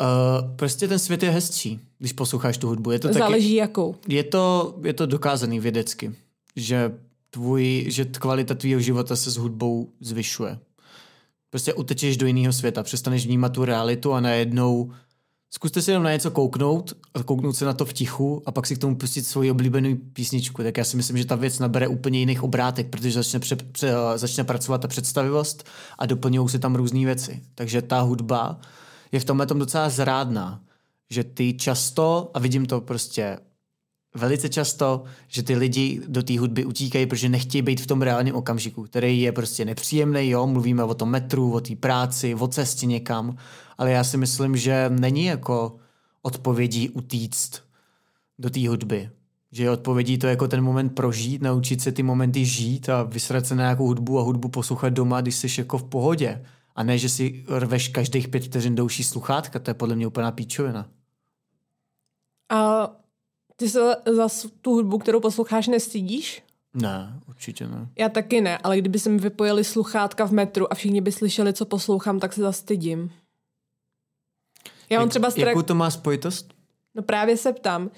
Uh, 0.00 0.56
prostě 0.56 0.88
ten 0.88 0.98
svět 0.98 1.22
je 1.22 1.30
hezčí, 1.30 1.80
když 1.98 2.12
posloucháš 2.12 2.58
tu 2.58 2.68
hudbu. 2.68 2.90
Je 2.90 2.98
to 2.98 3.08
taky, 3.08 3.18
Záleží 3.18 3.54
jakou. 3.54 3.94
je 4.08 4.24
to, 4.24 4.74
je 4.84 4.92
to 4.92 5.06
dokázaný 5.06 5.60
vědecky, 5.60 6.14
že, 6.56 6.92
tvůj, 7.30 7.86
že 7.88 8.04
kvalita 8.04 8.54
tvýho 8.54 8.80
života 8.80 9.16
se 9.16 9.30
s 9.30 9.36
hudbou 9.36 9.88
zvyšuje. 10.00 10.58
Prostě 11.50 11.74
utečeš 11.74 12.16
do 12.16 12.26
jiného 12.26 12.52
světa, 12.52 12.82
přestaneš 12.82 13.26
vnímat 13.26 13.48
tu 13.48 13.64
realitu 13.64 14.12
a 14.12 14.20
najednou 14.20 14.92
zkuste 15.50 15.82
si 15.82 15.90
jenom 15.90 16.04
na 16.04 16.12
něco 16.12 16.30
kouknout 16.30 16.92
a 17.14 17.22
kouknout 17.22 17.56
se 17.56 17.64
na 17.64 17.72
to 17.72 17.84
v 17.84 17.92
tichu 17.92 18.42
a 18.46 18.52
pak 18.52 18.66
si 18.66 18.76
k 18.76 18.78
tomu 18.78 18.96
pustit 18.96 19.26
svoji 19.26 19.50
oblíbenou 19.50 19.96
písničku. 20.12 20.62
Tak 20.62 20.76
já 20.78 20.84
si 20.84 20.96
myslím, 20.96 21.16
že 21.16 21.24
ta 21.24 21.36
věc 21.36 21.58
nabere 21.58 21.88
úplně 21.88 22.18
jiných 22.18 22.42
obrátek, 22.42 22.88
protože 22.88 23.12
začne, 23.12 23.38
pře, 23.38 23.56
pře, 23.56 23.92
začne 24.16 24.44
pracovat 24.44 24.80
ta 24.80 24.88
představivost 24.88 25.64
a 25.98 26.06
doplňují 26.06 26.48
se 26.48 26.58
tam 26.58 26.74
různé 26.74 27.04
věci. 27.04 27.42
Takže 27.54 27.82
ta 27.82 28.00
hudba 28.00 28.60
je 29.12 29.20
v 29.20 29.24
tomhle 29.24 29.46
tom 29.46 29.58
docela 29.58 29.88
zrádná, 29.88 30.60
že 31.10 31.24
ty 31.24 31.54
často, 31.54 32.30
a 32.34 32.38
vidím 32.38 32.66
to 32.66 32.80
prostě 32.80 33.38
velice 34.14 34.48
často, 34.48 35.04
že 35.28 35.42
ty 35.42 35.56
lidi 35.56 36.02
do 36.08 36.22
té 36.22 36.38
hudby 36.38 36.64
utíkají, 36.64 37.06
protože 37.06 37.28
nechtějí 37.28 37.62
být 37.62 37.80
v 37.80 37.86
tom 37.86 38.02
reálném 38.02 38.34
okamžiku, 38.34 38.82
který 38.82 39.20
je 39.20 39.32
prostě 39.32 39.64
nepříjemný, 39.64 40.28
jo, 40.28 40.46
mluvíme 40.46 40.84
o 40.84 40.94
tom 40.94 41.10
metru, 41.10 41.52
o 41.52 41.60
té 41.60 41.76
práci, 41.76 42.34
o 42.34 42.48
cestě 42.48 42.86
někam, 42.86 43.36
ale 43.78 43.90
já 43.90 44.04
si 44.04 44.16
myslím, 44.16 44.56
že 44.56 44.90
není 44.90 45.24
jako 45.24 45.76
odpovědí 46.22 46.88
utíct 46.88 47.62
do 48.38 48.50
té 48.50 48.68
hudby. 48.68 49.10
Že 49.52 49.62
je 49.62 49.70
odpovědí 49.70 50.18
to 50.18 50.26
jako 50.26 50.48
ten 50.48 50.60
moment 50.60 50.88
prožít, 50.88 51.42
naučit 51.42 51.80
se 51.80 51.92
ty 51.92 52.02
momenty 52.02 52.44
žít 52.44 52.88
a 52.88 53.02
vysrat 53.02 53.46
se 53.46 53.54
na 53.54 53.62
nějakou 53.62 53.86
hudbu 53.86 54.18
a 54.18 54.22
hudbu 54.22 54.48
poslouchat 54.48 54.88
doma, 54.88 55.20
když 55.20 55.34
jsi 55.34 55.60
jako 55.60 55.78
v 55.78 55.84
pohodě. 55.84 56.44
A 56.80 56.82
ne, 56.82 56.98
že 56.98 57.08
si 57.08 57.44
rveš 57.48 57.88
každých 57.88 58.28
pět 58.28 58.44
vteřin 58.44 58.74
douší 58.74 59.04
sluchátka, 59.04 59.58
to 59.58 59.70
je 59.70 59.74
podle 59.74 59.96
mě 59.96 60.06
úplná 60.06 60.32
píčovina. 60.32 60.88
A 62.50 62.90
ty 63.56 63.68
se 63.68 63.96
za 64.16 64.28
tu 64.60 64.70
hudbu, 64.70 64.98
kterou 64.98 65.20
posloucháš, 65.20 65.68
nestydíš? 65.68 66.42
Ne, 66.74 67.20
určitě 67.28 67.66
ne. 67.66 67.88
Já 67.98 68.08
taky 68.08 68.40
ne, 68.40 68.58
ale 68.58 68.78
kdyby 68.78 68.98
se 68.98 69.10
mi 69.10 69.18
vypojili 69.18 69.64
sluchátka 69.64 70.26
v 70.26 70.30
metru 70.32 70.72
a 70.72 70.74
všichni 70.74 71.00
by 71.00 71.12
slyšeli, 71.12 71.52
co 71.52 71.64
poslouchám, 71.64 72.20
tak 72.20 72.32
se 72.32 72.40
zastydím. 72.40 73.12
Já 74.90 74.98
mám 74.98 75.06
Jak- 75.06 75.10
třeba 75.10 75.30
strach... 75.30 75.46
Jakou 75.48 75.62
to 75.62 75.74
má 75.74 75.90
spojitost? 75.90 76.54
No 76.94 77.02
právě 77.02 77.36
se 77.36 77.52
ptám. 77.52 77.90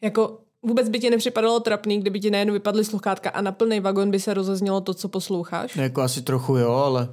Jako 0.00 0.40
vůbec 0.62 0.88
by 0.88 0.98
ti 1.00 1.10
nepřipadalo 1.10 1.60
trapný, 1.60 2.00
kdyby 2.00 2.20
ti 2.20 2.30
najednou 2.30 2.52
vypadly 2.54 2.84
sluchátka 2.84 3.30
a 3.30 3.40
na 3.40 3.52
plný 3.52 3.80
vagon 3.80 4.10
by 4.10 4.20
se 4.20 4.34
rozeznělo 4.34 4.80
to, 4.80 4.94
co 4.94 5.08
posloucháš? 5.08 5.74
No, 5.76 5.82
Jako 5.82 6.02
asi 6.02 6.22
trochu 6.22 6.56
jo, 6.56 6.72
ale 6.72 7.08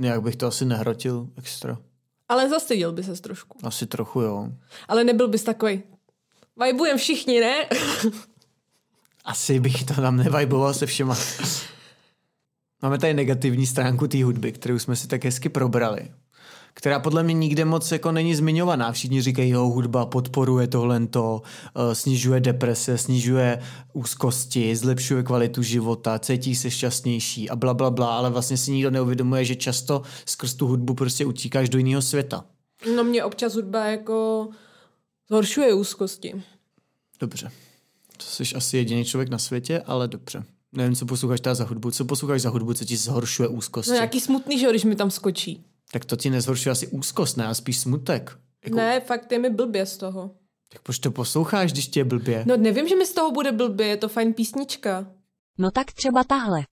nějak 0.00 0.22
bych 0.22 0.36
to 0.36 0.46
asi 0.46 0.64
nehrotil 0.64 1.28
extra. 1.36 1.78
Ale 2.28 2.48
zastydil 2.48 2.92
by 2.92 3.02
ses 3.02 3.20
trošku. 3.20 3.58
Asi 3.62 3.86
trochu 3.86 4.20
jo. 4.20 4.48
Ale 4.88 5.04
nebyl 5.04 5.28
bys 5.28 5.42
takový. 5.42 5.82
Vajbujem 6.56 6.98
všichni, 6.98 7.40
ne? 7.40 7.54
Asi 9.24 9.60
bych 9.60 9.84
to 9.84 9.94
tam 9.94 10.16
nevajboval 10.16 10.74
se 10.74 10.86
všema. 10.86 11.16
Máme 12.82 12.98
tady 12.98 13.14
negativní 13.14 13.66
stránku 13.66 14.08
té 14.08 14.24
hudby, 14.24 14.52
kterou 14.52 14.78
jsme 14.78 14.96
si 14.96 15.08
tak 15.08 15.24
hezky 15.24 15.48
probrali. 15.48 16.10
Která 16.74 17.00
podle 17.00 17.22
mě 17.22 17.34
nikde 17.34 17.64
moc 17.64 17.92
jako 17.92 18.12
není 18.12 18.34
zmiňovaná. 18.34 18.92
Všichni 18.92 19.22
říkají, 19.22 19.50
jo, 19.50 19.62
hudba 19.62 20.06
podporuje 20.06 20.66
tohle, 20.66 21.06
to, 21.06 21.42
snižuje 21.92 22.40
deprese, 22.40 22.98
snižuje 22.98 23.62
úzkosti, 23.92 24.76
zlepšuje 24.76 25.22
kvalitu 25.22 25.62
života, 25.62 26.18
cítí 26.18 26.54
se 26.54 26.70
šťastnější 26.70 27.50
a 27.50 27.56
bla, 27.56 27.74
bla, 27.74 27.90
bla, 27.90 28.16
ale 28.16 28.30
vlastně 28.30 28.56
si 28.56 28.70
nikdo 28.70 28.90
neuvědomuje, 28.90 29.44
že 29.44 29.54
často 29.54 30.02
skrz 30.26 30.54
tu 30.54 30.66
hudbu 30.66 30.94
prostě 30.94 31.26
utíkáš 31.26 31.68
do 31.68 31.78
jiného 31.78 32.02
světa. 32.02 32.44
No 32.96 33.04
mě 33.04 33.24
občas 33.24 33.54
hudba 33.54 33.86
jako 33.86 34.48
zhoršuje 35.28 35.74
úzkosti. 35.74 36.42
Dobře. 37.20 37.50
To 38.16 38.24
jsi 38.24 38.54
asi 38.54 38.76
jediný 38.76 39.04
člověk 39.04 39.28
na 39.28 39.38
světě, 39.38 39.82
ale 39.86 40.08
dobře. 40.08 40.44
Nevím, 40.72 40.96
co 40.96 41.06
posloucháš 41.06 41.40
teda 41.40 41.54
za 41.54 41.64
hudbu. 41.64 41.90
Co 41.90 42.04
posloucháš 42.04 42.40
za 42.42 42.50
hudbu, 42.50 42.74
co 42.74 42.84
ti 42.84 42.96
zhoršuje 42.96 43.48
úzkosti? 43.48 43.90
No 43.90 43.94
nějaký 43.94 44.20
smutný, 44.20 44.58
že 44.58 44.70
když 44.70 44.84
mi 44.84 44.96
tam 44.96 45.10
skočí. 45.10 45.64
Tak 45.92 46.04
to 46.04 46.16
ti 46.16 46.30
nezhoršuje 46.30 46.70
asi 46.70 46.86
úzkost, 46.86 47.36
ne? 47.36 47.46
A 47.46 47.54
spíš 47.54 47.78
smutek. 47.78 48.38
Jako, 48.64 48.76
Ne, 48.76 49.00
fakt 49.00 49.32
je 49.32 49.38
mi 49.38 49.50
blbě 49.50 49.86
z 49.86 49.96
toho. 49.96 50.30
Tak 50.72 50.82
proč 50.82 50.98
to 50.98 51.10
posloucháš, 51.10 51.72
když 51.72 51.88
ti 51.88 52.00
je 52.00 52.04
blbě? 52.04 52.44
No 52.46 52.56
nevím, 52.56 52.88
že 52.88 52.96
mi 52.96 53.06
z 53.06 53.12
toho 53.12 53.30
bude 53.30 53.52
blbě, 53.52 53.86
je 53.86 53.96
to 53.96 54.08
fajn 54.08 54.32
písnička. 54.34 55.12
No 55.58 55.70
tak 55.70 55.92
třeba 55.92 56.24
tahle. 56.24 56.64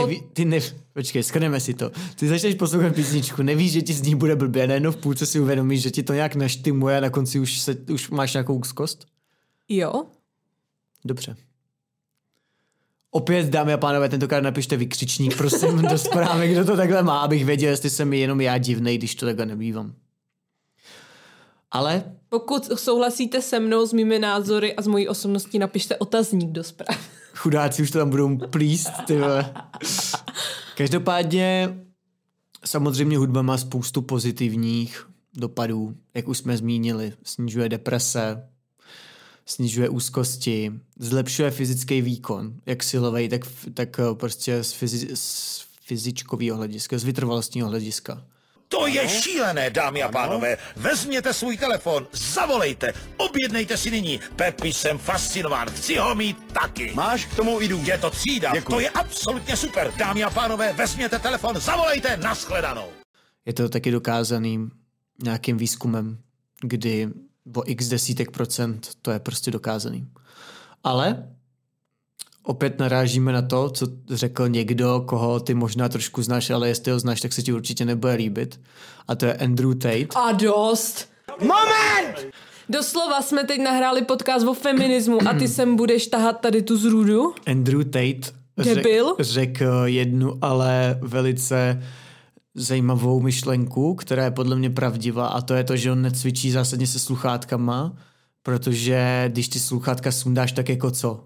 Neví, 0.00 0.22
ty 0.32 0.44
neví, 0.44 0.66
počkej, 0.92 1.22
skrneme 1.22 1.60
si 1.60 1.74
to. 1.74 1.90
Ty 2.14 2.28
začneš 2.28 2.54
poslouchat 2.54 2.94
písničku, 2.94 3.42
nevíš, 3.42 3.72
že 3.72 3.82
ti 3.82 3.92
z 3.92 4.02
ní 4.02 4.14
bude 4.14 4.36
blbě, 4.36 4.66
najednou 4.66 4.90
v 4.90 4.96
půlce 4.96 5.26
si 5.26 5.40
uvědomíš, 5.40 5.82
že 5.82 5.90
ti 5.90 6.02
to 6.02 6.12
nějak 6.12 6.34
naštimuje 6.34 6.96
a 6.96 7.00
na 7.00 7.10
konci 7.10 7.40
už, 7.40 7.60
se, 7.60 7.76
už 7.92 8.10
máš 8.10 8.32
nějakou 8.32 8.54
úzkost? 8.54 9.06
Jo? 9.68 10.04
Dobře. 11.04 11.36
Opět, 13.10 13.46
dámy 13.46 13.72
a 13.72 13.78
pánové, 13.78 14.08
tentokrát 14.08 14.40
napište 14.40 14.76
vykřičník, 14.76 15.36
prosím, 15.36 15.82
do 15.82 15.98
zprávy, 15.98 16.52
kdo 16.52 16.64
to 16.64 16.76
takhle 16.76 17.02
má, 17.02 17.20
abych 17.20 17.44
věděl, 17.44 17.70
jestli 17.70 17.90
jsem 17.90 18.12
jenom 18.12 18.40
já 18.40 18.58
divnej, 18.58 18.98
když 18.98 19.14
to 19.14 19.26
takhle 19.26 19.46
nebývám. 19.46 19.94
Ale 21.70 22.04
Pokud 22.28 22.78
souhlasíte 22.78 23.42
se 23.42 23.60
mnou 23.60 23.86
s 23.86 23.92
mými 23.92 24.18
názory 24.18 24.74
a 24.74 24.82
s 24.82 24.86
mojí 24.86 25.08
osobností, 25.08 25.58
napište 25.58 25.96
otazník 25.96 26.50
do 26.50 26.64
zpráv. 26.64 27.08
Chudáci 27.36 27.82
už 27.82 27.90
to 27.90 27.98
tam 27.98 28.10
budou 28.10 28.36
plíst, 28.36 28.90
ty. 29.06 29.20
Každopádně 30.76 31.78
samozřejmě 32.64 33.18
hudba 33.18 33.42
má 33.42 33.58
spoustu 33.58 34.02
pozitivních 34.02 35.06
dopadů, 35.34 35.94
jak 36.14 36.28
už 36.28 36.38
jsme 36.38 36.56
zmínili. 36.56 37.12
Snižuje 37.24 37.68
deprese, 37.68 38.48
snižuje 39.46 39.88
úzkosti, 39.88 40.72
zlepšuje 40.98 41.50
fyzický 41.50 42.00
výkon, 42.00 42.54
jak 42.66 42.82
silový, 42.82 43.28
tak, 43.28 43.40
tak 43.74 44.00
prostě 44.12 44.64
z, 44.64 44.82
fyzi- 44.82 45.10
z 45.14 45.64
fyzičkového 45.80 46.56
hlediska, 46.56 46.98
z 46.98 47.04
vytrvalostního 47.04 47.68
hlediska. 47.68 48.24
To 48.68 48.86
je 48.86 49.08
šílené, 49.08 49.70
dámy 49.70 50.02
a 50.02 50.08
pánové. 50.08 50.58
Vezměte 50.76 51.32
svůj 51.32 51.56
telefon, 51.56 52.06
zavolejte, 52.12 52.92
objednejte 53.16 53.76
si 53.76 53.90
nyní. 53.90 54.20
Pepi, 54.36 54.72
jsem 54.72 54.98
fascinován, 54.98 55.70
chci 55.70 55.96
ho 55.96 56.14
mít 56.14 56.52
taky. 56.52 56.92
Máš 56.94 57.24
k 57.24 57.36
tomu 57.36 57.60
i 57.60 57.68
důvod. 57.68 57.88
Je 57.88 57.98
to 57.98 58.10
třída, 58.10 58.52
Děkuji. 58.52 58.72
to 58.72 58.80
je 58.80 58.90
absolutně 58.90 59.56
super. 59.56 59.92
Dámy 59.96 60.24
a 60.24 60.30
pánové, 60.30 60.72
vezměte 60.72 61.18
telefon, 61.18 61.60
zavolejte, 61.60 62.16
nashledanou. 62.16 62.88
Je 63.46 63.52
to 63.52 63.68
taky 63.68 63.90
dokázaný 63.90 64.68
nějakým 65.22 65.56
výzkumem, 65.56 66.18
kdy 66.60 67.08
o 67.56 67.62
x 67.66 67.88
desítek 67.88 68.30
procent 68.30 68.88
to 69.02 69.10
je 69.10 69.18
prostě 69.18 69.50
dokázaný. 69.50 70.06
Ale 70.84 71.28
opět 72.46 72.78
narážíme 72.78 73.32
na 73.32 73.42
to, 73.42 73.70
co 73.70 73.86
řekl 74.10 74.48
někdo, 74.48 75.04
koho 75.06 75.40
ty 75.40 75.54
možná 75.54 75.88
trošku 75.88 76.22
znáš, 76.22 76.50
ale 76.50 76.68
jestli 76.68 76.92
ho 76.92 76.98
znáš, 76.98 77.20
tak 77.20 77.32
se 77.32 77.42
ti 77.42 77.52
určitě 77.52 77.84
nebude 77.84 78.14
líbit. 78.14 78.60
A 79.08 79.14
to 79.14 79.26
je 79.26 79.34
Andrew 79.34 79.74
Tate. 79.74 80.06
A 80.14 80.32
dost! 80.32 81.08
Moment! 81.40 82.34
Doslova 82.68 83.22
jsme 83.22 83.44
teď 83.44 83.60
nahráli 83.60 84.02
podcast 84.02 84.46
o 84.46 84.54
feminismu 84.54 85.28
a 85.28 85.34
ty 85.34 85.48
sem 85.48 85.76
budeš 85.76 86.06
tahat 86.06 86.40
tady 86.40 86.62
tu 86.62 86.76
zrůdu? 86.76 87.34
Andrew 87.46 87.84
Tate 87.84 88.32
Debil. 88.64 89.06
řekl 89.06 89.24
řekl 89.24 89.82
jednu, 89.84 90.32
ale 90.42 90.98
velice 91.00 91.82
zajímavou 92.54 93.20
myšlenku, 93.20 93.94
která 93.94 94.24
je 94.24 94.30
podle 94.30 94.56
mě 94.56 94.70
pravdivá 94.70 95.26
a 95.26 95.40
to 95.40 95.54
je 95.54 95.64
to, 95.64 95.76
že 95.76 95.92
on 95.92 96.02
necvičí 96.02 96.50
zásadně 96.50 96.86
se 96.86 96.98
sluchátkama, 96.98 97.96
protože 98.42 99.24
když 99.28 99.48
ty 99.48 99.60
sluchátka 99.60 100.12
sundáš, 100.12 100.52
tak 100.52 100.68
jako 100.68 100.90
co? 100.90 101.24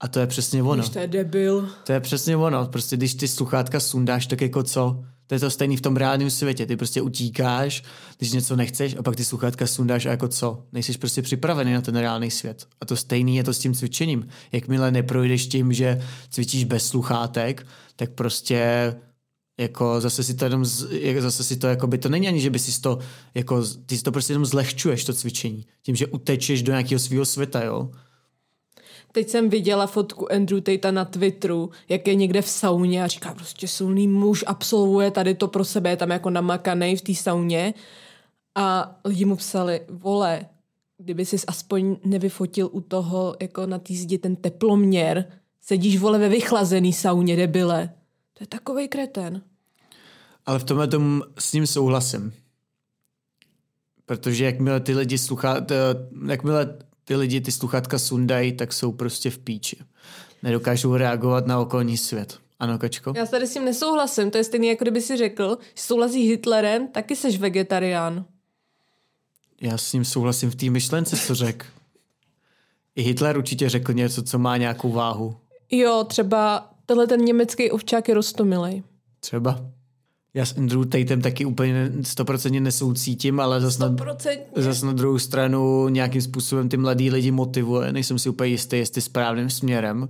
A 0.00 0.08
to 0.08 0.20
je 0.20 0.26
přesně 0.26 0.62
ono. 0.62 0.82
Když 0.82 0.88
to 0.88 0.98
je 0.98 1.06
debil. 1.06 1.68
To 1.84 1.92
je 1.92 2.00
přesně 2.00 2.36
ono. 2.36 2.66
Prostě 2.66 2.96
když 2.96 3.14
ty 3.14 3.28
sluchátka 3.28 3.80
sundáš, 3.80 4.26
tak 4.26 4.40
jako 4.40 4.62
co? 4.62 5.04
To 5.26 5.34
je 5.34 5.40
to 5.40 5.50
stejný 5.50 5.76
v 5.76 5.80
tom 5.80 5.96
reálném 5.96 6.30
světě. 6.30 6.66
Ty 6.66 6.76
prostě 6.76 7.02
utíkáš, 7.02 7.82
když 8.18 8.32
něco 8.32 8.56
nechceš 8.56 8.96
a 8.98 9.02
pak 9.02 9.16
ty 9.16 9.24
sluchátka 9.24 9.66
sundáš 9.66 10.06
a 10.06 10.10
jako 10.10 10.28
co? 10.28 10.64
Nejsi 10.72 10.98
prostě 10.98 11.22
připravený 11.22 11.72
na 11.72 11.80
ten 11.80 11.96
reálný 11.96 12.30
svět. 12.30 12.66
A 12.80 12.86
to 12.86 12.96
stejný 12.96 13.36
je 13.36 13.44
to 13.44 13.54
s 13.54 13.58
tím 13.58 13.74
cvičením. 13.74 14.28
Jakmile 14.52 14.90
neprojdeš 14.90 15.46
tím, 15.46 15.72
že 15.72 16.02
cvičíš 16.30 16.64
bez 16.64 16.86
sluchátek, 16.86 17.66
tak 17.96 18.10
prostě 18.10 18.94
jako 19.60 20.00
zase 20.00 20.24
si 20.24 20.34
to 20.34 20.44
jenom, 20.44 20.64
zase 21.18 21.44
si 21.44 21.56
to 21.56 21.66
jako 21.66 21.86
by 21.86 21.98
to 21.98 22.08
není 22.08 22.28
ani, 22.28 22.40
že 22.40 22.50
by 22.50 22.58
si 22.58 22.80
to, 22.80 22.98
jako, 23.34 23.64
ty 23.86 23.96
si 23.96 24.02
to 24.02 24.12
prostě 24.12 24.32
jenom 24.32 24.46
zlehčuješ 24.46 25.04
to 25.04 25.12
cvičení. 25.12 25.66
Tím, 25.82 25.96
že 25.96 26.06
utečeš 26.06 26.62
do 26.62 26.72
nějakého 26.72 26.98
svého 26.98 27.24
světa, 27.24 27.64
jo. 27.64 27.90
Teď 29.12 29.28
jsem 29.28 29.48
viděla 29.48 29.86
fotku 29.86 30.32
Andrew 30.32 30.60
Tate 30.60 30.92
na 30.92 31.04
Twitteru, 31.04 31.70
jak 31.88 32.06
je 32.06 32.14
někde 32.14 32.42
v 32.42 32.48
sauně 32.48 33.04
a 33.04 33.06
říká 33.06 33.34
prostě 33.34 33.68
silný 33.68 34.08
muž, 34.08 34.44
absolvuje 34.46 35.10
tady 35.10 35.34
to 35.34 35.48
pro 35.48 35.64
sebe, 35.64 35.90
je 35.90 35.96
tam 35.96 36.10
jako 36.10 36.30
namakanej 36.30 36.96
v 36.96 37.02
té 37.02 37.14
sauně 37.14 37.74
a 38.54 38.96
lidi 39.04 39.24
mu 39.24 39.36
psali, 39.36 39.80
vole, 39.88 40.46
kdyby 40.98 41.26
jsi 41.26 41.36
aspoň 41.46 41.96
nevyfotil 42.04 42.68
u 42.72 42.80
toho 42.80 43.36
jako 43.40 43.66
na 43.66 43.78
té 43.78 43.94
zdi 43.94 44.18
ten 44.18 44.36
teploměr, 44.36 45.24
sedíš 45.60 45.98
vole 45.98 46.18
ve 46.18 46.28
vychlazený 46.28 46.92
sauně, 46.92 47.36
debile. 47.36 47.90
To 48.34 48.42
je 48.42 48.46
takovej 48.46 48.88
kreten. 48.88 49.42
Ale 50.46 50.58
v 50.58 50.64
tomhle 50.64 50.88
tom 50.88 51.22
s 51.38 51.52
ním 51.52 51.66
souhlasím. 51.66 52.32
Protože 54.06 54.44
jakmile 54.44 54.80
ty 54.80 54.94
lidi 54.94 55.18
sluchá, 55.18 55.66
jakmile 56.26 56.78
ty 57.04 57.16
lidi 57.16 57.40
ty 57.40 57.52
sluchátka 57.52 57.98
sundají, 57.98 58.52
tak 58.52 58.72
jsou 58.72 58.92
prostě 58.92 59.30
v 59.30 59.38
píči. 59.38 59.76
Nedokážou 60.42 60.96
reagovat 60.96 61.46
na 61.46 61.60
okolní 61.60 61.96
svět. 61.96 62.38
Ano, 62.58 62.78
Kačko? 62.78 63.12
Já 63.16 63.26
tady 63.26 63.46
s 63.46 63.52
tím 63.52 63.64
nesouhlasím, 63.64 64.30
to 64.30 64.38
je 64.38 64.44
stejný, 64.44 64.68
jako 64.68 64.84
kdyby 64.84 65.00
si 65.00 65.16
řekl, 65.16 65.58
že 65.60 65.82
souhlasí 65.82 66.26
s 66.26 66.30
Hitlerem, 66.30 66.88
taky 66.88 67.16
seš 67.16 67.38
vegetarián. 67.38 68.24
Já 69.60 69.78
s 69.78 69.92
ním 69.92 70.04
souhlasím 70.04 70.50
v 70.50 70.54
té 70.54 70.70
myšlence, 70.70 71.16
co 71.16 71.34
řekl. 71.34 71.66
I 72.96 73.02
Hitler 73.02 73.38
určitě 73.38 73.68
řekl 73.68 73.92
něco, 73.92 74.22
co 74.22 74.38
má 74.38 74.56
nějakou 74.56 74.92
váhu. 74.92 75.36
Jo, 75.70 76.04
třeba 76.08 76.70
tenhle 76.86 77.06
ten 77.06 77.20
německý 77.20 77.70
ovčák 77.70 78.08
je 78.08 78.14
rostomilej. 78.14 78.82
Třeba. 79.20 79.70
Já 80.34 80.46
s 80.46 80.58
Andrew 80.58 80.84
Tatem 80.84 81.20
taky 81.20 81.44
úplně 81.44 81.92
stoprocentně 82.02 82.60
nesoucítím, 82.60 83.40
ale 83.40 83.60
zase 83.60 83.88
na, 83.88 83.96
zas 84.56 84.82
na 84.82 84.92
druhou 84.92 85.18
stranu 85.18 85.88
nějakým 85.88 86.22
způsobem 86.22 86.68
ty 86.68 86.76
mladý 86.76 87.10
lidi 87.10 87.30
motivuje. 87.30 87.92
Nejsem 87.92 88.18
si 88.18 88.28
úplně 88.28 88.50
jistý, 88.50 88.76
jestli 88.76 89.00
správným 89.00 89.50
směrem, 89.50 90.08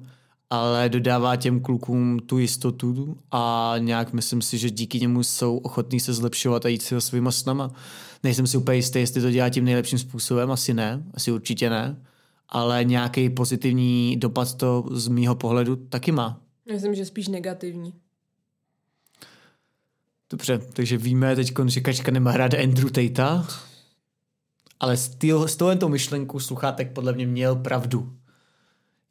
ale 0.50 0.88
dodává 0.88 1.36
těm 1.36 1.60
klukům 1.60 2.18
tu 2.26 2.38
jistotu 2.38 3.16
a 3.30 3.74
nějak 3.78 4.12
myslím 4.12 4.42
si, 4.42 4.58
že 4.58 4.70
díky 4.70 5.00
němu 5.00 5.22
jsou 5.22 5.56
ochotní 5.56 6.00
se 6.00 6.12
zlepšovat 6.12 6.64
a 6.64 6.68
jít 6.68 6.82
si 6.82 7.00
svýma 7.00 7.30
snama. 7.30 7.70
Nejsem 8.22 8.46
si 8.46 8.56
úplně 8.56 8.76
jistý, 8.76 8.98
jestli 8.98 9.20
to 9.20 9.30
dělá 9.30 9.48
tím 9.48 9.64
nejlepším 9.64 9.98
způsobem, 9.98 10.50
asi 10.50 10.74
ne, 10.74 11.02
asi 11.14 11.32
určitě 11.32 11.70
ne, 11.70 11.96
ale 12.48 12.84
nějaký 12.84 13.30
pozitivní 13.30 14.16
dopad 14.16 14.54
to 14.54 14.84
z 14.90 15.08
mýho 15.08 15.34
pohledu 15.34 15.76
taky 15.76 16.12
má. 16.12 16.40
Myslím, 16.72 16.94
že 16.94 17.04
spíš 17.04 17.28
negativní. 17.28 17.94
Dobře, 20.40 20.59
takže 20.73 20.97
víme 20.97 21.37
teď, 21.37 21.52
že 21.66 21.80
Kačka 21.80 22.11
nemá 22.11 22.37
ráda 22.37 22.62
Andrew 22.62 22.90
Tate, 22.90 23.44
ale 24.80 24.97
s, 24.97 25.09
týho, 25.09 25.49
s 25.49 25.56
touhletou 25.56 25.88
myšlenkou 25.88 26.38
sluchátek 26.38 26.92
podle 26.92 27.12
mě 27.12 27.26
měl 27.26 27.56
pravdu. 27.56 28.12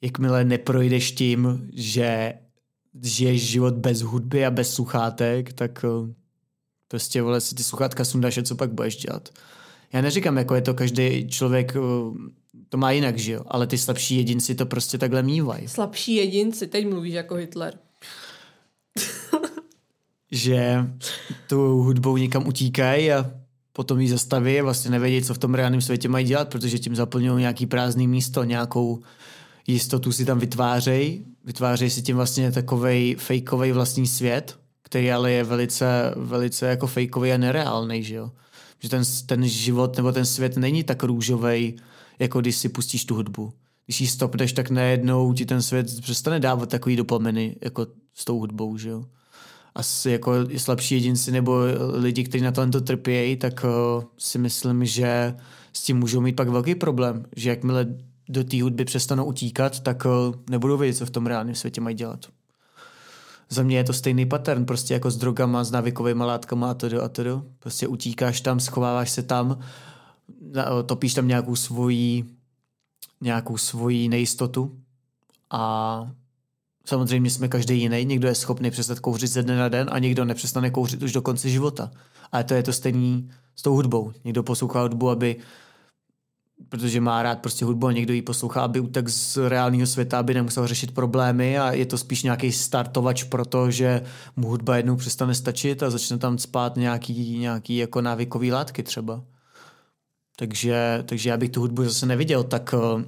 Jakmile 0.01 0.45
neprojdeš 0.45 1.12
tím, 1.12 1.69
že 1.74 2.33
žiješ 3.03 3.50
život 3.50 3.74
bez 3.74 4.01
hudby 4.01 4.46
a 4.46 4.51
bez 4.51 4.74
sluchátek, 4.74 5.53
tak 5.53 5.85
eh, 5.85 6.13
prostě 6.87 7.22
vole 7.22 7.42
si 7.42 7.55
ty 7.55 7.63
sluchátka 7.63 8.05
sundáš 8.05 8.37
a 8.37 8.44
co 8.44 8.55
pak 8.55 8.72
budeš 8.74 8.98
dělat. 8.98 9.29
Já 9.94 10.01
neříkám, 10.01 10.37
jako 10.37 10.55
je 10.55 10.61
to 10.61 10.74
každý 10.74 11.27
člověk, 11.27 11.75
eh, 11.75 11.79
to 12.70 12.77
má 12.77 12.92
jinak, 12.92 13.18
že 13.18 13.31
jo, 13.31 13.44
ale 13.48 13.68
ty 13.68 13.77
slabší 13.77 14.18
jedinci 14.18 14.55
to 14.55 14.65
prostě 14.65 14.98
takhle 14.98 15.24
mývají. 15.24 15.68
Slabší 15.68 16.15
jedinci, 16.15 16.68
teď 16.68 16.87
mluvíš 16.87 17.13
jako 17.13 17.35
Hitler. 17.35 17.74
Že 20.31 20.85
tu 21.48 21.57
hudbou 21.81 22.18
někam 22.18 22.48
utíkají 22.48 23.11
a 23.11 23.31
potom 23.74 24.00
ji 24.00 24.09
zastaví 24.09 24.59
a 24.59 24.63
vlastně 24.63 24.92
nevědí, 24.92 25.25
co 25.25 25.33
v 25.33 25.37
tom 25.37 25.53
reálném 25.53 25.81
světě 25.81 26.09
mají 26.09 26.25
dělat, 26.25 26.50
protože 26.50 26.79
tím 26.79 26.96
zaplňují 26.96 27.39
nějaký 27.39 27.65
prázdný 27.65 28.07
místo, 28.07 28.44
nějakou 28.44 29.00
jistotu 29.68 30.11
si 30.11 30.25
tam 30.25 30.39
vytvářejí. 30.39 31.25
Vytvářejí 31.46 31.89
si 31.89 32.01
tím 32.01 32.15
vlastně 32.15 32.51
takovej 32.51 33.15
fejkový 33.20 33.72
vlastní 33.72 34.07
svět, 34.07 34.59
který 34.83 35.11
ale 35.11 35.31
je 35.31 35.44
velice, 35.44 36.13
velice 36.18 36.68
jako 36.68 36.87
fejkový 36.87 37.31
a 37.31 37.37
nereálný, 37.37 38.03
že 38.03 38.15
jo. 38.15 38.31
Že 38.79 38.89
ten, 38.89 39.03
ten 39.25 39.48
život 39.48 39.98
nebo 39.98 40.11
ten 40.11 40.25
svět 40.25 40.57
není 40.57 40.83
tak 40.83 41.03
růžový, 41.03 41.75
jako 42.20 42.42
když 42.42 42.55
si 42.55 42.70
pustíš 42.70 43.05
tu 43.05 43.15
hudbu. 43.15 43.53
Když 43.85 44.01
ji 44.01 44.07
stopneš, 44.07 44.53
tak 44.53 44.70
najednou 44.70 45.33
ti 45.33 45.46
ten 45.46 45.61
svět 45.61 46.01
přestane 46.01 46.39
dávat 46.39 46.70
takový 46.70 46.96
dopaminy, 46.96 47.55
jako 47.61 47.87
s 48.13 48.25
tou 48.25 48.39
hudbou, 48.39 48.77
že 48.77 48.89
jo 48.89 49.05
asi 49.79 50.11
jako 50.11 50.33
slabší 50.57 50.96
jedinci 50.96 51.31
nebo 51.31 51.59
lidi, 51.94 52.24
kteří 52.24 52.44
na 52.44 52.51
to 52.51 52.81
trpějí, 52.81 53.37
tak 53.37 53.63
uh, 53.63 54.03
si 54.18 54.37
myslím, 54.37 54.85
že 54.85 55.35
s 55.74 55.83
tím 55.83 55.98
můžou 55.98 56.22
mít 56.22 56.35
pak 56.35 56.50
velký 56.50 56.75
problém, 56.75 57.25
že 57.35 57.50
jakmile 57.50 57.87
do 58.29 58.44
té 58.44 58.63
hudby 58.63 58.85
přestanou 58.85 59.25
utíkat, 59.25 59.79
tak 59.79 60.05
uh, 60.05 60.35
nebudou 60.50 60.77
vědět, 60.77 60.98
co 60.98 61.05
v 61.05 61.09
tom 61.09 61.27
reálném 61.27 61.55
světě 61.55 61.81
mají 61.81 61.96
dělat. 61.96 62.25
Za 63.50 63.63
mě 63.63 63.77
je 63.77 63.83
to 63.83 63.94
stejný 63.94 64.25
pattern, 64.25 64.65
prostě 64.65 64.94
jako 64.94 65.11
s 65.11 65.18
drogama, 65.18 65.63
s 65.63 65.72
návykovými 65.72 66.24
látkama 66.24 66.72
a 66.72 66.74
to 66.74 67.03
a 67.03 67.09
to. 67.09 67.44
Prostě 67.59 67.87
utíkáš 67.87 68.42
tam, 68.42 68.59
schováváš 68.59 69.09
se 69.09 69.24
tam, 69.24 69.59
na- 70.53 70.83
topíš 70.83 71.13
tam 71.13 71.27
nějakou 71.27 71.55
svoji, 71.55 72.25
nějakou 73.22 73.57
svoji 73.57 74.09
nejistotu 74.09 74.79
a 75.50 76.11
Samozřejmě 76.89 77.29
jsme 77.29 77.47
každý 77.47 77.81
jiný, 77.81 78.05
někdo 78.05 78.27
je 78.27 78.35
schopný 78.35 78.71
přestat 78.71 78.99
kouřit 78.99 79.31
ze 79.31 79.43
dne 79.43 79.57
na 79.57 79.69
den 79.69 79.89
a 79.91 79.99
někdo 79.99 80.25
nepřestane 80.25 80.71
kouřit 80.71 81.03
už 81.03 81.11
do 81.11 81.21
konce 81.21 81.49
života. 81.49 81.91
Ale 82.31 82.43
to 82.43 82.53
je 82.53 82.63
to 82.63 82.73
stejný 82.73 83.29
s 83.55 83.61
tou 83.61 83.73
hudbou. 83.73 84.11
Někdo 84.23 84.43
poslouchá 84.43 84.81
hudbu, 84.81 85.09
aby 85.09 85.35
protože 86.69 87.01
má 87.01 87.23
rád 87.23 87.39
prostě 87.39 87.65
hudbu 87.65 87.87
a 87.87 87.91
někdo 87.91 88.13
ji 88.13 88.21
poslouchá, 88.21 88.61
aby 88.61 88.79
utek 88.79 89.09
z 89.09 89.37
reálného 89.49 89.87
světa, 89.87 90.19
aby 90.19 90.33
nemusel 90.33 90.67
řešit 90.67 90.93
problémy 90.93 91.59
a 91.59 91.71
je 91.71 91.85
to 91.85 91.97
spíš 91.97 92.23
nějaký 92.23 92.51
startovač 92.51 93.23
pro 93.23 93.45
to, 93.45 93.71
že 93.71 94.01
mu 94.35 94.47
hudba 94.47 94.77
jednou 94.77 94.95
přestane 94.95 95.35
stačit 95.35 95.83
a 95.83 95.89
začne 95.89 96.17
tam 96.17 96.37
spát 96.37 96.75
nějaký, 96.75 97.39
nějaký 97.39 97.77
jako 97.77 98.01
návykový 98.01 98.51
látky 98.51 98.83
třeba. 98.83 99.23
Takže, 100.35 101.03
takže 101.05 101.29
já 101.29 101.37
bych 101.37 101.49
tu 101.49 101.61
hudbu 101.61 101.83
zase 101.83 102.05
neviděl 102.05 102.43
tak, 102.43 102.73
eh, 102.73 103.03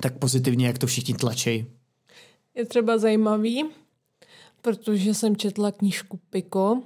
tak 0.00 0.18
pozitivně, 0.18 0.66
jak 0.66 0.78
to 0.78 0.86
všichni 0.86 1.14
tlačí. 1.14 1.79
Je 2.60 2.66
třeba 2.66 2.98
zajímavý, 2.98 3.64
protože 4.62 5.14
jsem 5.14 5.36
četla 5.36 5.72
knížku 5.72 6.20
Piko, 6.30 6.82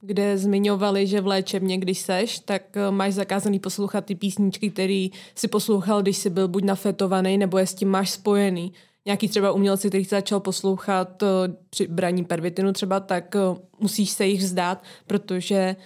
kde 0.00 0.38
zmiňovali, 0.38 1.06
že 1.06 1.20
v 1.20 1.26
léčebně, 1.26 1.78
když 1.78 1.98
seš, 1.98 2.38
tak 2.38 2.76
eh, 2.76 2.90
máš 2.90 3.14
zakázaný 3.14 3.58
poslouchat 3.58 4.04
ty 4.04 4.14
písničky, 4.14 4.70
který 4.70 5.10
si 5.34 5.48
poslouchal, 5.48 6.02
když 6.02 6.16
jsi 6.16 6.30
byl 6.30 6.48
buď 6.48 6.64
nafetovaný, 6.64 7.38
nebo 7.38 7.58
je 7.58 7.66
s 7.66 7.74
tím 7.74 7.88
máš 7.88 8.10
spojený. 8.10 8.72
Nějaký 9.06 9.28
třeba 9.28 9.52
umělci, 9.52 9.88
který 9.88 10.04
začal 10.04 10.40
poslouchat 10.40 11.22
eh, 11.22 11.26
při 11.70 11.86
braní 11.86 12.24
pervitinu 12.24 12.72
třeba, 12.72 13.00
tak 13.00 13.36
eh, 13.36 13.40
musíš 13.80 14.10
se 14.10 14.26
jich 14.26 14.40
vzdát, 14.40 14.82
protože 15.06 15.76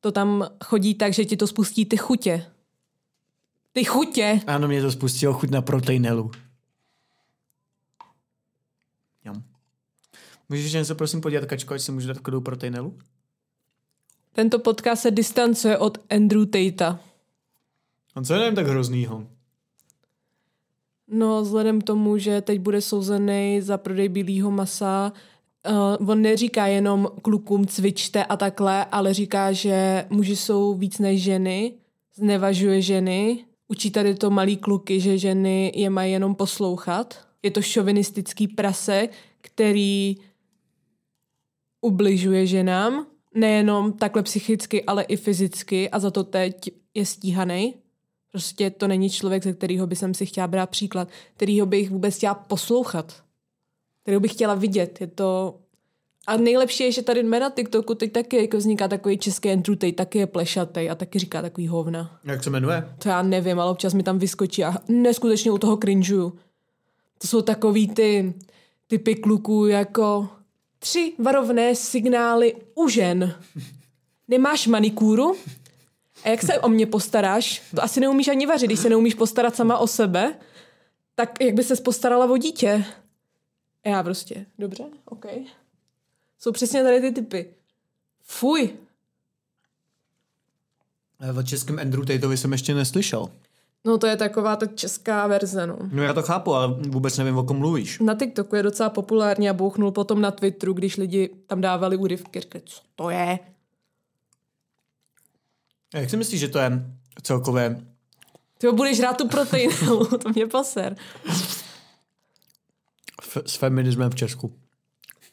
to 0.00 0.12
tam 0.12 0.46
chodí 0.64 0.94
tak, 0.94 1.12
že 1.12 1.24
ti 1.24 1.36
to 1.36 1.46
spustí 1.46 1.84
ty 1.84 1.96
chutě. 1.96 2.46
Ty 3.72 3.84
chutě! 3.84 4.40
Ano, 4.46 4.68
mě 4.68 4.82
to 4.82 4.90
spustilo 4.90 5.32
chuť 5.32 5.50
na 5.50 5.62
proteinelu. 5.62 6.30
Můžeš 10.48 10.72
něco 10.72 10.94
prosím 10.94 11.20
podívat, 11.20 11.44
Kačko, 11.44 11.74
ať 11.74 11.80
si 11.80 11.92
můžu 11.92 12.08
dát 12.08 12.18
kodou 12.18 12.40
proteinelu? 12.40 12.98
Tento 14.32 14.58
podcast 14.58 15.02
se 15.02 15.10
distancuje 15.10 15.78
od 15.78 15.98
Andrew 16.10 16.46
Tatea. 16.46 17.00
A 18.14 18.22
co 18.22 18.34
je 18.34 18.40
něm 18.40 18.54
tak 18.54 18.66
hroznýho? 18.66 19.26
No, 21.08 21.42
vzhledem 21.42 21.80
k 21.80 21.84
tomu, 21.84 22.18
že 22.18 22.40
teď 22.40 22.58
bude 22.58 22.80
souzený 22.80 23.60
za 23.60 23.78
prodej 23.78 24.08
bílého 24.08 24.50
masa, 24.50 25.12
uh, 26.00 26.10
on 26.10 26.22
neříká 26.22 26.66
jenom 26.66 27.08
klukům 27.22 27.66
cvičte 27.66 28.24
a 28.24 28.36
takhle, 28.36 28.84
ale 28.84 29.14
říká, 29.14 29.52
že 29.52 30.06
muži 30.10 30.36
jsou 30.36 30.74
víc 30.74 30.98
než 30.98 31.22
ženy, 31.22 31.72
znevažuje 32.14 32.82
ženy, 32.82 33.44
učí 33.68 33.90
tady 33.90 34.14
to 34.14 34.30
malý 34.30 34.56
kluky, 34.56 35.00
že 35.00 35.18
ženy 35.18 35.72
je 35.74 35.90
mají 35.90 36.12
jenom 36.12 36.34
poslouchat. 36.34 37.18
Je 37.42 37.50
to 37.50 37.62
šovinistický 37.62 38.48
prase, 38.48 39.08
který 39.40 40.16
ubližuje 41.84 42.46
ženám, 42.46 43.06
nejenom 43.34 43.92
takhle 43.92 44.22
psychicky, 44.22 44.84
ale 44.84 45.02
i 45.02 45.16
fyzicky 45.16 45.90
a 45.90 45.98
za 45.98 46.10
to 46.10 46.24
teď 46.24 46.70
je 46.94 47.06
stíhaný. 47.06 47.74
Prostě 48.32 48.70
to 48.70 48.88
není 48.88 49.10
člověk, 49.10 49.44
ze 49.44 49.52
kterého 49.52 49.86
by 49.86 49.96
jsem 49.96 50.14
si 50.14 50.26
chtěla 50.26 50.46
brát 50.46 50.70
příklad, 50.70 51.08
kterýho 51.36 51.66
bych 51.66 51.90
vůbec 51.90 52.16
chtěla 52.16 52.34
poslouchat, 52.34 53.22
kterého 54.02 54.20
bych 54.20 54.32
chtěla 54.32 54.54
vidět. 54.54 55.00
Je 55.00 55.06
to... 55.06 55.58
A 56.26 56.36
nejlepší 56.36 56.84
je, 56.84 56.92
že 56.92 57.02
tady 57.02 57.22
na 57.22 57.50
TikToku 57.50 57.94
teď 57.94 58.12
taky 58.12 58.36
jako 58.36 58.56
vzniká 58.56 58.88
takový 58.88 59.18
český 59.18 59.62
Tate, 59.62 59.92
taky 59.92 60.18
je 60.18 60.26
plešatý 60.26 60.90
a 60.90 60.94
taky 60.94 61.18
říká 61.18 61.42
takový 61.42 61.68
hovna. 61.68 62.20
Jak 62.24 62.44
se 62.44 62.50
jmenuje? 62.50 62.88
To 62.98 63.08
já 63.08 63.22
nevím, 63.22 63.60
ale 63.60 63.70
občas 63.70 63.94
mi 63.94 64.02
tam 64.02 64.18
vyskočí 64.18 64.64
a 64.64 64.74
neskutečně 64.88 65.50
u 65.50 65.58
toho 65.58 65.76
cringeuju. 65.76 66.32
To 67.18 67.26
jsou 67.26 67.42
takový 67.42 67.88
ty 67.88 68.34
typy 68.86 69.14
kluků 69.14 69.66
jako 69.66 70.28
tři 70.84 71.12
varovné 71.18 71.74
signály 71.74 72.56
u 72.74 72.88
žen. 72.88 73.40
Nemáš 74.28 74.66
manikúru? 74.66 75.36
A 76.24 76.28
jak 76.28 76.42
se 76.42 76.58
o 76.58 76.68
mě 76.68 76.86
postaráš? 76.86 77.62
To 77.74 77.82
asi 77.84 78.00
neumíš 78.00 78.28
ani 78.28 78.46
vařit, 78.46 78.66
když 78.66 78.80
se 78.80 78.88
neumíš 78.88 79.14
postarat 79.14 79.56
sama 79.56 79.78
o 79.78 79.86
sebe. 79.86 80.38
Tak 81.14 81.40
jak 81.40 81.54
by 81.54 81.64
se 81.64 81.76
postarala 81.76 82.26
o 82.26 82.36
dítě? 82.36 82.84
A 83.84 83.88
já 83.88 84.02
prostě, 84.02 84.46
dobře, 84.58 84.84
OK. 85.04 85.26
Jsou 86.38 86.52
přesně 86.52 86.82
tady 86.82 87.00
ty 87.00 87.12
typy. 87.12 87.54
Fuj, 88.22 88.76
O 91.38 91.42
českém 91.42 91.78
Andrew 91.78 92.04
Tateovi 92.04 92.36
jsem 92.36 92.52
ještě 92.52 92.74
neslyšel. 92.74 93.30
No 93.84 93.98
to 93.98 94.06
je 94.06 94.16
taková 94.16 94.56
ta 94.56 94.66
česká 94.66 95.26
verze, 95.26 95.66
no. 95.66 95.76
No 95.92 96.02
já 96.02 96.12
to 96.14 96.22
chápu, 96.22 96.54
ale 96.54 96.74
vůbec 96.88 97.18
nevím, 97.18 97.38
o 97.38 97.44
kom 97.44 97.56
mluvíš. 97.58 97.98
Na 97.98 98.14
TikToku 98.14 98.56
je 98.56 98.62
docela 98.62 98.90
populární 98.90 99.50
a 99.50 99.52
bouchnul 99.52 99.90
potom 99.90 100.20
na 100.20 100.30
Twitteru, 100.30 100.72
když 100.72 100.96
lidi 100.96 101.30
tam 101.46 101.60
dávali 101.60 101.96
úryvky. 101.96 102.40
Řekli, 102.40 102.62
co 102.64 102.80
to 102.96 103.10
je? 103.10 103.38
A 105.94 105.98
jak 105.98 106.10
si 106.10 106.16
myslíš, 106.16 106.40
že 106.40 106.48
to 106.48 106.58
je 106.58 106.70
celkové 107.22 107.80
Ty 108.58 108.68
budeš 108.72 109.00
rád 109.00 109.16
tu 109.18 109.28
proteinelu, 109.28 110.04
to 110.22 110.28
mě 110.34 110.46
poser. 110.46 110.96
f- 113.22 113.42
s 113.46 113.56
feminismem 113.56 114.10
v 114.10 114.14
Česku? 114.14 114.52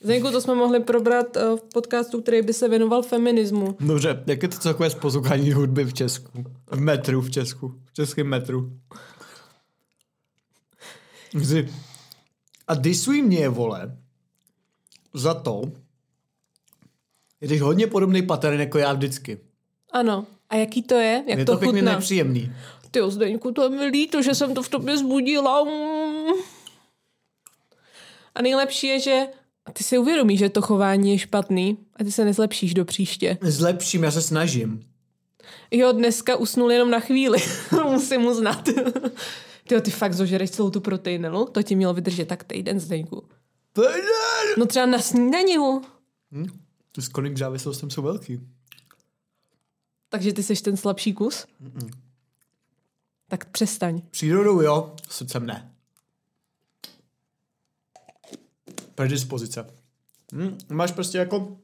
Zdenku, 0.01 0.31
to 0.31 0.41
jsme 0.41 0.55
mohli 0.55 0.79
probrat 0.79 1.37
eh, 1.37 1.55
v 1.55 1.61
podcastu, 1.73 2.21
který 2.21 2.41
by 2.41 2.53
se 2.53 2.69
věnoval 2.69 3.01
feminismu. 3.01 3.77
Dobře, 3.79 4.23
jak 4.27 4.43
je 4.43 4.49
to 4.49 4.57
celkové 4.57 4.89
s 4.89 4.95
poslouchání 4.95 5.51
hudby 5.51 5.83
v 5.83 5.93
Česku? 5.93 6.45
V 6.71 6.79
metru 6.79 7.21
v 7.21 7.31
Česku. 7.31 7.75
V 7.85 7.93
českém 7.93 8.27
metru. 8.27 8.71
A 12.67 12.75
disují 12.75 13.21
mě, 13.21 13.49
vole, 13.49 13.97
za 15.13 15.33
to, 15.33 15.61
jsi 17.41 17.57
hodně 17.57 17.87
podobný 17.87 18.21
pattern 18.21 18.59
jako 18.59 18.77
já 18.77 18.93
vždycky. 18.93 19.39
Ano. 19.91 20.25
A 20.49 20.55
jaký 20.55 20.83
to 20.83 20.95
je? 20.95 21.23
Jak 21.27 21.39
je 21.39 21.45
to, 21.45 21.51
to 21.51 21.57
pěkně 21.57 21.79
chutná? 21.79 21.91
nepříjemný. 21.95 22.51
Ty 22.91 22.99
Zdeňku, 23.07 23.51
to 23.51 23.63
je 23.63 23.69
mi 23.69 23.85
líto, 23.85 24.21
že 24.21 24.35
jsem 24.35 24.53
to 24.53 24.63
v 24.63 24.69
tobě 24.69 24.97
zbudila. 24.97 25.65
A 28.35 28.41
nejlepší 28.41 28.87
je, 28.87 28.99
že 28.99 29.27
a 29.65 29.71
ty 29.71 29.83
si 29.83 29.97
uvědomíš, 29.97 30.39
že 30.39 30.49
to 30.49 30.61
chování 30.61 31.11
je 31.11 31.17
špatný 31.17 31.77
a 31.95 32.03
ty 32.03 32.11
se 32.11 32.25
nezlepšíš 32.25 32.73
do 32.73 32.85
příště. 32.85 33.37
Zlepším, 33.41 34.03
já 34.03 34.11
se 34.11 34.21
snažím. 34.21 34.85
Jo, 35.71 35.91
dneska 35.91 36.35
usnul 36.35 36.71
jenom 36.71 36.91
na 36.91 36.99
chvíli. 36.99 37.39
Musím 37.83 38.25
uznat. 38.25 38.69
Ty, 39.67 39.81
ty 39.81 39.91
fakt 39.91 40.13
zožereš 40.13 40.51
celou 40.51 40.69
tu 40.69 40.81
proteinelu? 40.81 41.45
To 41.45 41.63
ti 41.63 41.75
mělo 41.75 41.93
vydržet 41.93 42.27
tak 42.27 42.43
týden, 42.43 42.79
Zdeňku. 42.79 43.23
No 44.57 44.65
třeba 44.65 44.85
na 44.85 44.99
snídani. 44.99 45.55
Tu 46.91 47.01
skloning 47.01 47.35
k 47.35 47.39
závislostem 47.39 47.89
jsou 47.89 48.01
velký. 48.01 48.41
Takže 50.09 50.33
ty 50.33 50.43
jsi 50.43 50.61
ten 50.61 50.77
slabší 50.77 51.13
kus? 51.13 51.45
Tak 53.29 53.45
přestaň. 53.45 54.01
Přírodou 54.11 54.61
jo, 54.61 54.95
srdcem 55.09 55.45
ne. 55.45 55.70
Predispozice. 58.95 59.65
Hm, 60.33 60.57
máš 60.69 60.91
prostě 60.91 61.17
jako... 61.17 61.57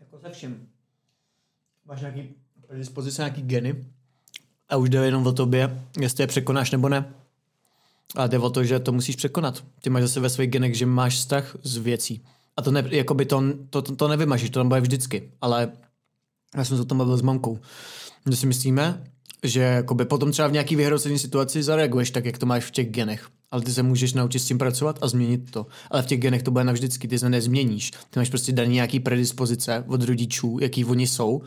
Jako 0.00 0.18
se 0.18 0.30
vším. 0.30 0.68
Máš 1.84 2.00
nějaký 2.00 2.34
predispozice, 2.66 3.22
nějaký 3.22 3.42
geny. 3.42 3.86
A 4.68 4.76
už 4.76 4.88
jde 4.88 5.04
jenom 5.04 5.26
o 5.26 5.32
tobě, 5.32 5.82
jestli 6.00 6.22
je 6.22 6.26
překonáš 6.26 6.70
nebo 6.70 6.88
ne. 6.88 7.14
A 8.16 8.26
jde 8.26 8.38
o 8.38 8.50
to, 8.50 8.64
že 8.64 8.80
to 8.80 8.92
musíš 8.92 9.16
překonat. 9.16 9.64
Ty 9.80 9.90
máš 9.90 10.02
zase 10.02 10.20
ve 10.20 10.30
svých 10.30 10.50
genech, 10.50 10.74
že 10.74 10.86
máš 10.86 11.14
vztah 11.14 11.56
z 11.62 11.76
věcí. 11.76 12.24
A 12.56 12.62
to, 12.62 12.70
ne, 12.70 12.84
jakoby 12.90 13.26
to, 13.26 13.42
to, 13.70 13.82
to, 13.82 13.96
to 13.96 14.08
nevymažíš, 14.08 14.50
to 14.50 14.60
tam 14.60 14.68
bude 14.68 14.80
vždycky. 14.80 15.32
Ale 15.40 15.72
já 16.56 16.64
jsem 16.64 16.76
se 16.76 16.82
o 16.82 16.86
tom 16.86 16.98
bavil 16.98 17.16
s 17.16 17.22
mamkou. 17.22 17.58
Že 18.30 18.36
si 18.36 18.46
myslíme, 18.46 19.04
že 19.42 19.60
jakoby 19.60 20.04
potom 20.04 20.32
třeba 20.32 20.48
v 20.48 20.52
nějaký 20.52 20.76
vyhrocené 20.76 21.18
situaci 21.18 21.62
zareaguješ 21.62 22.10
tak, 22.10 22.24
jak 22.24 22.38
to 22.38 22.46
máš 22.46 22.64
v 22.64 22.70
těch 22.70 22.90
genech. 22.90 23.30
Ale 23.50 23.62
ty 23.62 23.72
se 23.72 23.82
můžeš 23.82 24.12
naučit 24.12 24.38
s 24.38 24.46
tím 24.46 24.58
pracovat 24.58 24.98
a 25.02 25.08
změnit 25.08 25.50
to. 25.50 25.66
Ale 25.90 26.02
v 26.02 26.06
těch 26.06 26.20
genech 26.20 26.42
to 26.42 26.50
bude 26.50 26.64
navždycky, 26.64 27.08
ty 27.08 27.18
se 27.18 27.30
nezměníš. 27.30 27.90
Ty 28.10 28.18
máš 28.18 28.28
prostě 28.28 28.52
daný 28.52 28.74
nějaký 28.74 29.00
predispozice 29.00 29.84
od 29.88 30.02
rodičů, 30.02 30.58
jaký 30.60 30.84
oni 30.84 31.06
jsou. 31.06 31.42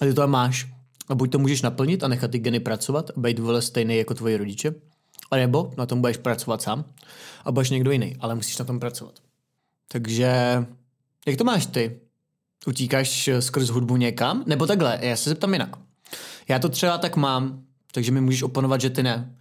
A 0.00 0.04
ty 0.04 0.14
to 0.14 0.20
tam 0.20 0.30
máš. 0.30 0.66
A 1.08 1.14
buď 1.14 1.32
to 1.32 1.38
můžeš 1.38 1.62
naplnit 1.62 2.04
a 2.04 2.08
nechat 2.08 2.30
ty 2.30 2.38
geny 2.38 2.60
pracovat 2.60 3.10
a 3.16 3.20
být 3.20 3.38
vole 3.38 3.62
stejný 3.62 3.98
jako 3.98 4.14
tvoji 4.14 4.36
rodiče, 4.36 4.74
a 5.30 5.36
nebo 5.36 5.72
na 5.76 5.86
tom 5.86 6.00
budeš 6.00 6.16
pracovat 6.16 6.62
sám 6.62 6.84
a 7.44 7.52
budeš 7.52 7.70
někdo 7.70 7.90
jiný, 7.90 8.16
ale 8.20 8.34
musíš 8.34 8.58
na 8.58 8.64
tom 8.64 8.80
pracovat. 8.80 9.14
Takže 9.88 10.32
jak 11.26 11.36
to 11.36 11.44
máš 11.44 11.66
ty? 11.66 12.00
Utíkáš 12.66 13.28
eh, 13.28 13.42
skrz 13.42 13.68
hudbu 13.68 13.96
někam? 13.96 14.44
Nebo 14.46 14.66
takhle, 14.66 14.98
já 15.02 15.16
se 15.16 15.30
zeptám 15.30 15.52
jinak. 15.52 15.76
Já 16.48 16.58
to 16.58 16.68
třeba 16.68 16.98
tak 16.98 17.16
mám, 17.16 17.62
takže 17.92 18.12
mi 18.12 18.20
můžeš 18.20 18.42
oponovat, 18.42 18.80
že 18.80 18.90
ty 18.90 19.02
ne. 19.02 19.36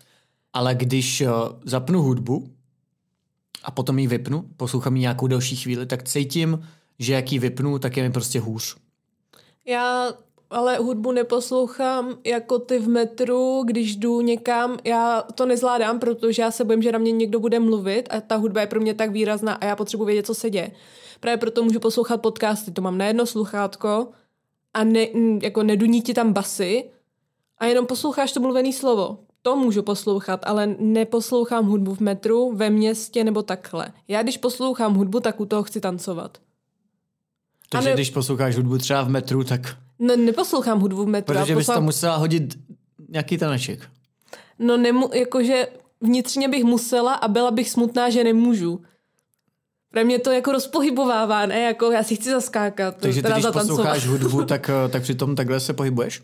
Ale 0.55 0.75
když 0.75 1.21
uh, 1.21 1.29
zapnu 1.65 2.01
hudbu 2.01 2.49
a 3.63 3.71
potom 3.71 3.99
ji 3.99 4.07
vypnu, 4.07 4.45
poslouchám 4.57 4.95
ji 4.95 5.01
nějakou 5.01 5.27
další 5.27 5.55
chvíli, 5.55 5.85
tak 5.85 6.03
cítím, 6.03 6.67
že 6.99 7.13
jak 7.13 7.31
ji 7.31 7.39
vypnu, 7.39 7.79
tak 7.79 7.97
je 7.97 8.03
mi 8.03 8.11
prostě 8.11 8.39
hůř. 8.39 8.75
Já 9.65 10.13
ale 10.49 10.77
hudbu 10.77 11.11
neposlouchám 11.11 12.17
jako 12.25 12.59
ty 12.59 12.79
v 12.79 12.87
metru, 12.87 13.63
když 13.65 13.95
jdu 13.95 14.21
někam, 14.21 14.77
já 14.83 15.21
to 15.21 15.45
nezvládám, 15.45 15.99
protože 15.99 16.41
já 16.41 16.51
se 16.51 16.63
bojím, 16.63 16.81
že 16.81 16.91
na 16.91 16.99
mě 16.99 17.11
někdo 17.11 17.39
bude 17.39 17.59
mluvit 17.59 18.07
a 18.11 18.21
ta 18.21 18.35
hudba 18.35 18.61
je 18.61 18.67
pro 18.67 18.79
mě 18.79 18.93
tak 18.93 19.11
výrazná 19.11 19.53
a 19.53 19.65
já 19.65 19.75
potřebuji 19.75 20.05
vědět, 20.05 20.25
co 20.25 20.35
se 20.35 20.49
děje. 20.49 20.71
Právě 21.19 21.37
proto 21.37 21.63
můžu 21.63 21.79
poslouchat 21.79 22.21
podcasty, 22.21 22.71
to 22.71 22.81
mám 22.81 22.97
na 22.97 23.05
jedno 23.05 23.25
sluchátko 23.25 24.07
a 24.73 24.83
ne, 24.83 25.07
jako 25.41 25.63
neduní 25.63 26.01
ti 26.01 26.13
tam 26.13 26.33
basy 26.33 26.91
a 27.57 27.65
jenom 27.65 27.85
posloucháš 27.85 28.31
to 28.31 28.39
mluvený 28.39 28.73
slovo. 28.73 29.24
To 29.45 29.55
můžu 29.55 29.83
poslouchat, 29.83 30.39
ale 30.43 30.75
neposlouchám 30.79 31.65
hudbu 31.65 31.95
v 31.95 31.99
metru, 31.99 32.51
ve 32.55 32.69
městě 32.69 33.23
nebo 33.23 33.41
takhle. 33.41 33.87
Já 34.07 34.23
když 34.23 34.37
poslouchám 34.37 34.93
hudbu, 34.93 35.19
tak 35.19 35.39
u 35.39 35.45
toho 35.45 35.63
chci 35.63 35.81
tancovat. 35.81 36.37
Takže 37.69 37.89
ne- 37.89 37.95
když 37.95 38.09
posloucháš 38.09 38.55
hudbu 38.55 38.77
třeba 38.77 39.01
v 39.03 39.09
metru, 39.09 39.43
tak... 39.43 39.77
Ne, 39.99 40.17
neposlouchám 40.17 40.79
hudbu 40.79 41.03
v 41.03 41.07
metru. 41.07 41.35
Protože 41.35 41.55
bys 41.55 41.67
tam 41.67 41.83
musela 41.83 42.15
hodit 42.15 42.57
nějaký 43.09 43.37
taneček. 43.37 43.89
No 44.59 44.77
nemu, 44.77 45.09
jakože 45.13 45.67
vnitřně 46.01 46.47
bych 46.47 46.63
musela 46.63 47.13
a 47.13 47.27
byla 47.27 47.51
bych 47.51 47.69
smutná, 47.69 48.09
že 48.09 48.23
nemůžu. 48.23 48.81
Pro 49.91 50.05
mě 50.05 50.19
to 50.19 50.31
jako 50.31 50.51
rozpohybovává, 50.51 51.45
ne? 51.45 51.61
Jako 51.61 51.91
já 51.91 52.03
si 52.03 52.15
chci 52.15 52.29
zaskákat, 52.29 52.97
Takže 52.97 53.21
ty, 53.21 53.31
když 53.31 53.45
posloucháš 53.53 54.07
hudbu, 54.07 54.45
tak, 54.45 54.69
eh, 54.69 54.89
tak 54.89 55.03
přitom 55.03 55.35
takhle 55.35 55.59
se 55.59 55.73
pohybuješ? 55.73 56.21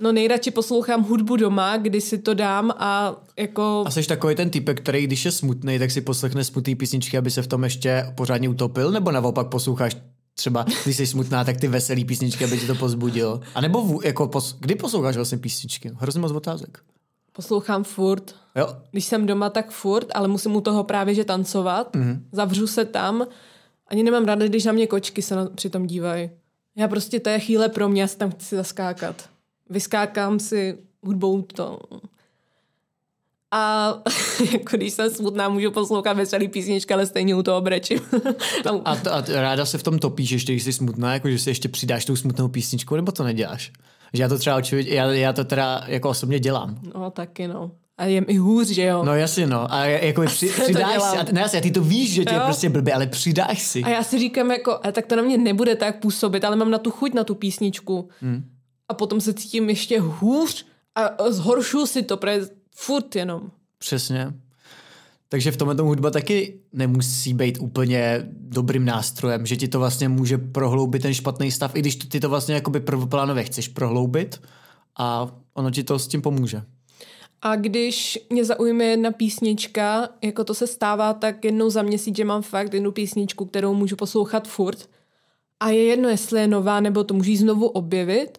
No 0.00 0.12
nejradši 0.12 0.50
poslouchám 0.50 1.02
hudbu 1.04 1.36
doma, 1.36 1.76
kdy 1.76 2.00
si 2.00 2.18
to 2.18 2.34
dám 2.34 2.70
a 2.78 3.16
jako... 3.38 3.84
A 3.86 3.90
jsi 3.90 4.06
takový 4.06 4.34
ten 4.34 4.50
typek, 4.50 4.80
který 4.80 5.06
když 5.06 5.24
je 5.24 5.32
smutný, 5.32 5.78
tak 5.78 5.90
si 5.90 6.00
poslechne 6.00 6.44
smutný 6.44 6.74
písničky, 6.74 7.18
aby 7.18 7.30
se 7.30 7.42
v 7.42 7.46
tom 7.46 7.64
ještě 7.64 8.12
pořádně 8.14 8.48
utopil, 8.48 8.90
nebo 8.90 9.10
naopak 9.10 9.46
posloucháš 9.46 9.96
třeba, 10.34 10.66
když 10.84 10.96
jsi 10.96 11.06
smutná, 11.06 11.44
tak 11.44 11.56
ty 11.56 11.68
veselý 11.68 12.04
písničky, 12.04 12.44
aby 12.44 12.58
tě 12.58 12.66
to 12.66 12.74
pozbudilo. 12.74 13.40
A 13.54 13.60
nebo 13.60 13.82
vů- 13.84 14.00
jako 14.06 14.26
pos- 14.26 14.56
kdy 14.60 14.74
posloucháš 14.74 15.16
vlastně 15.16 15.38
písničky? 15.38 15.90
Hrozně 15.94 16.20
moc 16.20 16.32
otázek. 16.32 16.78
Poslouchám 17.32 17.84
furt. 17.84 18.34
Jo, 18.56 18.76
Když 18.90 19.04
jsem 19.04 19.26
doma, 19.26 19.50
tak 19.50 19.70
furt, 19.70 20.06
ale 20.14 20.28
musím 20.28 20.56
u 20.56 20.60
toho 20.60 20.84
právě 20.84 21.14
že 21.14 21.24
tancovat. 21.24 21.96
Mhm. 21.96 22.06
Mm. 22.08 22.26
Zavřu 22.32 22.66
se 22.66 22.84
tam. 22.84 23.26
Ani 23.88 24.02
nemám 24.02 24.24
ráda, 24.24 24.46
když 24.46 24.64
na 24.64 24.72
mě 24.72 24.86
kočky 24.86 25.22
se 25.22 25.36
na, 25.36 25.46
přitom 25.46 25.86
dívají. 25.86 26.30
Já 26.76 26.88
prostě, 26.88 27.20
to 27.20 27.28
je 27.28 27.38
chvíle 27.38 27.68
pro 27.68 27.88
mě, 27.88 28.00
já 28.02 28.08
si 28.08 28.16
tam 28.16 28.30
chci 28.30 28.56
zaskákat. 28.56 29.28
Vyskákám 29.70 30.38
si 30.38 30.78
hudbou 31.02 31.42
to. 31.42 31.78
A 33.50 33.94
jako 34.52 34.76
když 34.76 34.92
jsem 34.92 35.10
smutná, 35.10 35.48
můžu 35.48 35.70
poslouchat 35.70 36.16
veselý 36.16 36.48
písnička, 36.48 36.94
ale 36.94 37.06
stejně 37.06 37.34
u 37.34 37.42
toho 37.42 37.60
brečím. 37.60 38.00
a, 38.84 38.96
to, 38.96 39.12
a 39.12 39.22
ráda 39.28 39.66
se 39.66 39.78
v 39.78 39.82
tom 39.82 39.98
topíš, 39.98 40.30
ještě 40.30 40.52
když 40.52 40.62
jsi 40.62 40.72
smutná, 40.72 41.12
jako 41.12 41.30
že 41.30 41.38
si 41.38 41.50
ještě 41.50 41.68
přidáš 41.68 42.04
tou 42.04 42.16
smutnou 42.16 42.48
písničku, 42.48 42.96
nebo 42.96 43.12
to 43.12 43.24
neděláš? 43.24 43.72
Že 44.12 44.22
já 44.22 44.28
to 44.28 44.38
třeba 44.38 44.56
očividně, 44.56 44.94
já, 44.94 45.12
já 45.12 45.32
to 45.32 45.44
teda 45.44 45.84
jako 45.86 46.08
osobně 46.08 46.40
dělám. 46.40 46.78
no, 46.94 47.10
taky 47.10 47.48
no. 47.48 47.70
A 47.98 48.04
jem 48.04 48.24
i 48.28 48.36
hůř, 48.36 48.68
že 48.68 48.82
jo. 48.82 49.04
No 49.04 49.14
jasně 49.14 49.46
no, 49.46 49.72
a 49.72 49.84
jako 49.84 50.22
při, 50.22 50.48
to 50.56 50.62
přidáš 50.62 51.02
si, 51.02 51.18
a, 51.18 51.24
ne 51.32 51.40
jasně, 51.40 51.58
a 51.58 51.62
ty 51.62 51.70
to 51.70 51.80
víš, 51.82 52.14
že 52.14 52.24
tě 52.24 52.34
je 52.34 52.40
prostě 52.40 52.68
blbě, 52.68 52.94
ale 52.94 53.06
přidáš 53.06 53.62
si. 53.62 53.82
A 53.82 53.88
já 53.88 54.02
si 54.02 54.18
říkám 54.18 54.50
jako, 54.50 54.78
a 54.82 54.92
tak 54.92 55.06
to 55.06 55.16
na 55.16 55.22
mě 55.22 55.38
nebude 55.38 55.76
tak 55.76 56.00
působit, 56.00 56.44
ale 56.44 56.56
mám 56.56 56.70
na 56.70 56.78
tu 56.78 56.90
chuť 56.90 57.14
na 57.14 57.24
tu 57.24 57.34
písničku. 57.34 58.08
Hmm. 58.20 58.44
A 58.88 58.94
potom 58.94 59.20
se 59.20 59.34
cítím 59.34 59.68
ještě 59.68 60.00
hůř 60.00 60.66
a 60.94 61.30
zhoršuju 61.30 61.86
si 61.86 62.02
to, 62.02 62.16
protože 62.16 62.48
furt 62.74 63.16
jenom. 63.16 63.50
Přesně. 63.78 64.32
Takže 65.28 65.52
v 65.52 65.56
tomhle 65.56 65.74
tom 65.74 65.86
hudba 65.86 66.10
taky 66.10 66.60
nemusí 66.72 67.34
být 67.34 67.58
úplně 67.60 68.28
dobrým 68.30 68.84
nástrojem, 68.84 69.46
že 69.46 69.56
ti 69.56 69.68
to 69.68 69.78
vlastně 69.78 70.08
může 70.08 70.38
prohloubit 70.38 71.02
ten 71.02 71.14
špatný 71.14 71.50
stav, 71.50 71.76
i 71.76 71.80
když 71.80 71.96
ty 71.96 72.20
to 72.20 72.28
vlastně 72.28 72.54
jakoby 72.54 72.80
prvoplánově 72.80 73.44
chceš 73.44 73.68
prohloubit 73.68 74.40
a 74.98 75.28
ono 75.54 75.70
ti 75.70 75.84
to 75.84 75.98
s 75.98 76.08
tím 76.08 76.22
pomůže. 76.22 76.62
A 77.42 77.56
když 77.56 78.18
mě 78.30 78.44
zaujme 78.44 78.84
jedna 78.84 79.10
písnička, 79.10 80.08
jako 80.22 80.44
to 80.44 80.54
se 80.54 80.66
stává, 80.66 81.14
tak 81.14 81.44
jednou 81.44 81.70
za 81.70 81.82
měsíc, 81.82 82.16
že 82.16 82.24
mám 82.24 82.42
fakt 82.42 82.74
jednu 82.74 82.92
písničku, 82.92 83.44
kterou 83.44 83.74
můžu 83.74 83.96
poslouchat 83.96 84.48
furt. 84.48 84.88
A 85.60 85.68
je 85.68 85.82
jedno, 85.82 86.08
jestli 86.08 86.40
je 86.40 86.48
nová, 86.48 86.80
nebo 86.80 87.04
to 87.04 87.14
můžu 87.14 87.36
znovu 87.36 87.66
objevit. 87.66 88.38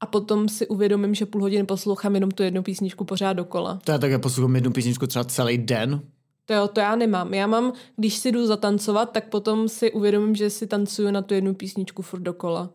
A 0.00 0.06
potom 0.06 0.48
si 0.48 0.68
uvědomím, 0.68 1.14
že 1.14 1.26
půl 1.26 1.40
hodiny 1.40 1.64
poslouchám 1.66 2.14
jenom 2.14 2.30
tu 2.30 2.42
jednu 2.42 2.62
písničku 2.62 3.04
pořád 3.04 3.32
dokola. 3.32 3.80
To 3.84 3.92
já 3.92 3.98
také 3.98 4.18
poslouchám 4.18 4.54
jednu 4.54 4.72
písničku 4.72 5.06
třeba 5.06 5.24
celý 5.24 5.58
den. 5.58 6.02
To 6.46 6.54
jo, 6.54 6.68
to 6.68 6.80
já 6.80 6.96
nemám. 6.96 7.34
Já 7.34 7.46
mám, 7.46 7.72
když 7.96 8.16
si 8.16 8.32
jdu 8.32 8.46
zatancovat, 8.46 9.12
tak 9.12 9.28
potom 9.28 9.68
si 9.68 9.92
uvědomím, 9.92 10.34
že 10.34 10.50
si 10.50 10.66
tancuju 10.66 11.10
na 11.10 11.22
tu 11.22 11.34
jednu 11.34 11.54
písničku 11.54 12.02
furt 12.02 12.20
dokola. 12.20 12.70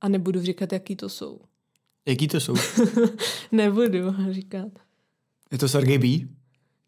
A 0.00 0.08
nebudu 0.08 0.42
říkat, 0.42 0.72
jaký 0.72 0.96
to 0.96 1.08
jsou. 1.08 1.40
Jaký 2.06 2.28
to 2.28 2.40
jsou? 2.40 2.54
Nebudu 3.52 4.14
říkat. 4.30 4.68
Je 5.52 5.58
to 5.58 5.68
Sergej 5.68 5.98
B? 5.98 6.28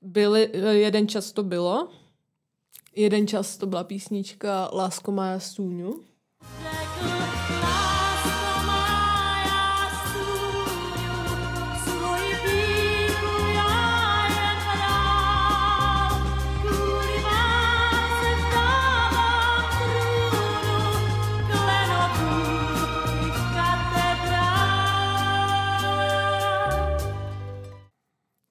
Byly, 0.03 0.51
jeden 0.71 1.09
čas 1.09 1.33
to 1.33 1.43
bylo. 1.43 1.89
Jeden 2.97 3.27
čas 3.27 3.57
to 3.57 3.67
byla 3.67 3.85
písnička 3.85 4.71
Lásko 4.73 5.13
má 5.13 5.39
stůňu. 5.39 6.01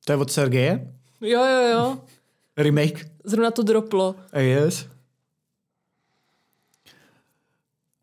To 0.05 0.11
je 0.11 0.17
od 0.17 0.31
Sergeje? 0.31 0.93
Jo, 1.21 1.45
jo, 1.45 1.67
jo. 1.71 1.97
Remake? 2.57 3.05
Zrovna 3.23 3.51
to 3.51 3.63
droplo. 3.63 4.15
A 4.31 4.39
yes. 4.39 4.85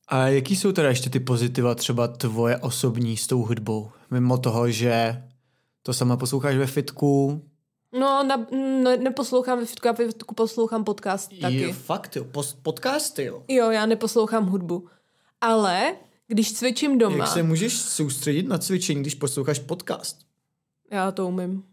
A 0.09 0.29
jaký 0.29 0.57
jsou 0.57 0.73
teda 0.73 0.89
ještě 0.89 1.11
ty 1.11 1.21
pozitiva 1.21 1.75
třeba 1.75 2.09
tvoje 2.09 2.57
osobní 2.57 3.17
s 3.17 3.27
tou 3.27 3.43
hudbou? 3.43 3.91
Mimo 4.11 4.39
toho, 4.39 4.71
že 4.71 5.23
to 5.83 5.93
sama 5.93 6.17
posloucháš 6.17 6.57
ve 6.57 6.67
fitku. 6.67 7.43
No, 7.93 8.25
na, 8.25 8.47
no 8.83 8.97
neposlouchám 8.97 9.59
ve 9.59 9.67
fitku, 9.67 9.87
já 9.89 9.93
ve 9.93 10.07
fitku 10.07 10.35
poslouchám 10.35 10.85
podcast 10.85 11.31
taky. 11.41 11.55
Je, 11.57 11.73
fakt 11.73 12.17
jo, 12.17 12.25
post, 12.25 12.59
podcasty 12.63 13.25
jo. 13.25 13.43
Jo, 13.49 13.71
já 13.71 13.87
neposlouchám 13.87 14.47
hudbu. 14.47 14.89
Ale 15.41 15.95
když 16.27 16.53
cvičím 16.53 16.99
doma, 16.99 17.17
Jak 17.17 17.27
se 17.27 17.43
můžeš 17.43 17.79
soustředit 17.81 18.43
na 18.49 18.59
cvičení, 18.59 19.01
když 19.01 19.15
posloucháš 19.15 19.59
podcast? 19.59 20.17
já 20.91 21.11
to 21.13 21.29
umím. 21.29 21.70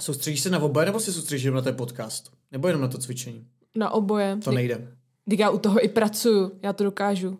Soustředíš 0.00 0.40
se 0.40 0.50
na 0.50 0.58
oboje 0.58 0.86
nebo 0.86 1.00
se 1.00 1.12
soustředíš 1.12 1.44
jenom 1.44 1.56
na 1.56 1.62
ten 1.62 1.76
podcast? 1.76 2.32
Nebo 2.52 2.68
jenom 2.68 2.82
na 2.82 2.88
to 2.88 2.98
cvičení? 2.98 3.46
Na 3.74 3.90
oboje. 3.90 4.38
To 4.44 4.50
nejde. 4.50 4.96
Teď 5.30 5.38
já 5.38 5.50
u 5.50 5.58
toho 5.58 5.84
i 5.84 5.88
pracuju, 5.88 6.52
já 6.62 6.72
to 6.72 6.84
dokážu. 6.84 7.38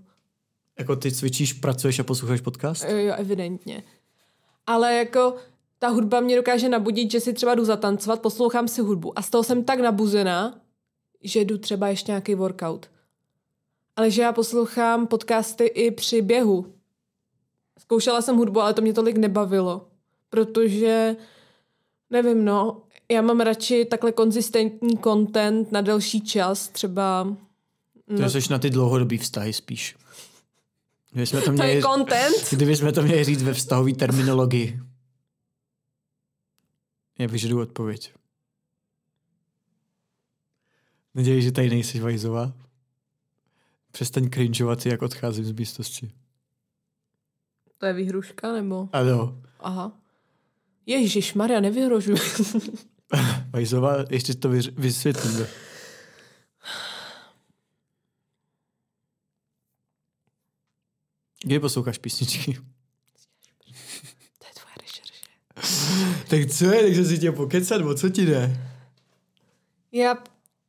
Jako 0.79 0.97
ty 0.97 1.13
cvičíš, 1.13 1.53
pracuješ 1.53 1.99
a 1.99 2.05
posloucháš 2.05 2.41
podcast? 2.41 2.85
Jo, 2.85 2.97
jo, 2.97 3.15
evidentně. 3.17 3.83
Ale 4.67 4.95
jako 4.95 5.37
ta 5.79 5.89
hudba 5.89 6.21
mě 6.21 6.37
dokáže 6.37 6.69
nabudit, 6.69 7.11
že 7.11 7.21
si 7.21 7.33
třeba 7.33 7.55
jdu 7.55 7.65
zatancovat, 7.65 8.23
poslouchám 8.23 8.69
si 8.69 8.81
hudbu 8.81 9.19
a 9.19 9.23
z 9.23 9.31
toho 9.31 9.45
jsem 9.45 9.65
tak 9.65 9.81
nabuzená, 9.81 10.61
že 11.23 11.41
jdu 11.41 11.59
třeba 11.59 11.89
ještě 11.89 12.13
nějaký 12.13 12.35
workout. 12.35 12.91
Ale 13.97 14.11
že 14.11 14.23
já 14.23 14.33
poslouchám 14.33 15.07
podcasty 15.07 15.65
i 15.65 15.91
při 15.91 16.23
běhu. 16.23 16.75
Zkoušela 17.79 18.23
jsem 18.23 18.37
hudbu, 18.37 18.61
ale 18.61 18.75
to 18.75 18.83
mě 18.83 18.93
tolik 18.93 19.17
nebavilo, 19.17 19.89
protože 20.31 21.17
nevím, 22.11 22.45
no, 22.45 22.83
já 23.11 23.23
mám 23.23 23.41
radši 23.41 23.85
takhle 23.85 24.13
konzistentní 24.13 24.99
content 24.99 25.73
na 25.73 25.81
delší 25.81 26.21
čas, 26.21 26.69
třeba 26.69 27.37
To 28.07 28.13
no. 28.23 28.31
jsi 28.31 28.53
na 28.53 28.59
ty 28.59 28.71
dlouhodobý 28.71 29.19
vztahy 29.19 29.53
spíš. 29.53 29.97
Kdyby 31.11 31.27
jsme 31.27 31.41
to 31.41 31.47
to 31.47 31.53
měli, 31.53 31.75
je 31.75 31.83
content. 31.83 32.51
kdyby 32.53 32.77
jsme 32.77 32.93
to 32.93 33.03
měli 33.03 33.25
říct 33.25 33.43
ve 33.43 33.55
vztahové 33.55 33.93
terminologii. 33.93 34.81
Já 37.19 37.27
vyžadu 37.27 37.61
odpověď. 37.61 38.13
Nedělej, 41.15 41.43
že 41.43 41.53
tady 41.53 41.71
nejsi 41.71 42.01
Vajzová. 42.01 42.53
Přestaň 43.93 44.31
cringeovat, 44.31 44.87
jak 44.87 45.03
odcházím 45.03 45.45
z 45.45 45.53
místnosti. 45.53 46.13
To 47.79 47.87
je 47.87 47.93
výhruška, 47.93 48.53
nebo? 48.53 48.89
Ano. 48.93 49.43
Aha. 49.61 49.93
Ježíš 50.87 51.35
Maria, 51.35 51.61
nevyhrožuj. 51.61 52.17
Vajzová, 53.53 53.97
ještě 54.11 54.35
to 54.35 54.49
vysvětlíme. 54.77 55.47
Kdy 61.45 61.61
posloucháš 61.61 61.99
písničky? 61.99 62.59
to 64.39 64.47
je 64.47 64.53
tvoje 64.55 64.75
rešerše. 64.81 66.25
Tak 66.29 66.51
co 66.51 66.65
je, 66.65 66.83
tak 66.83 66.95
jsem 66.95 67.07
si 67.07 67.17
chtěl 67.17 67.33
pokecat, 67.33 67.83
o 67.83 67.95
co 67.95 68.09
ti 68.09 68.27
jde? 68.27 68.61
Já, 69.93 70.19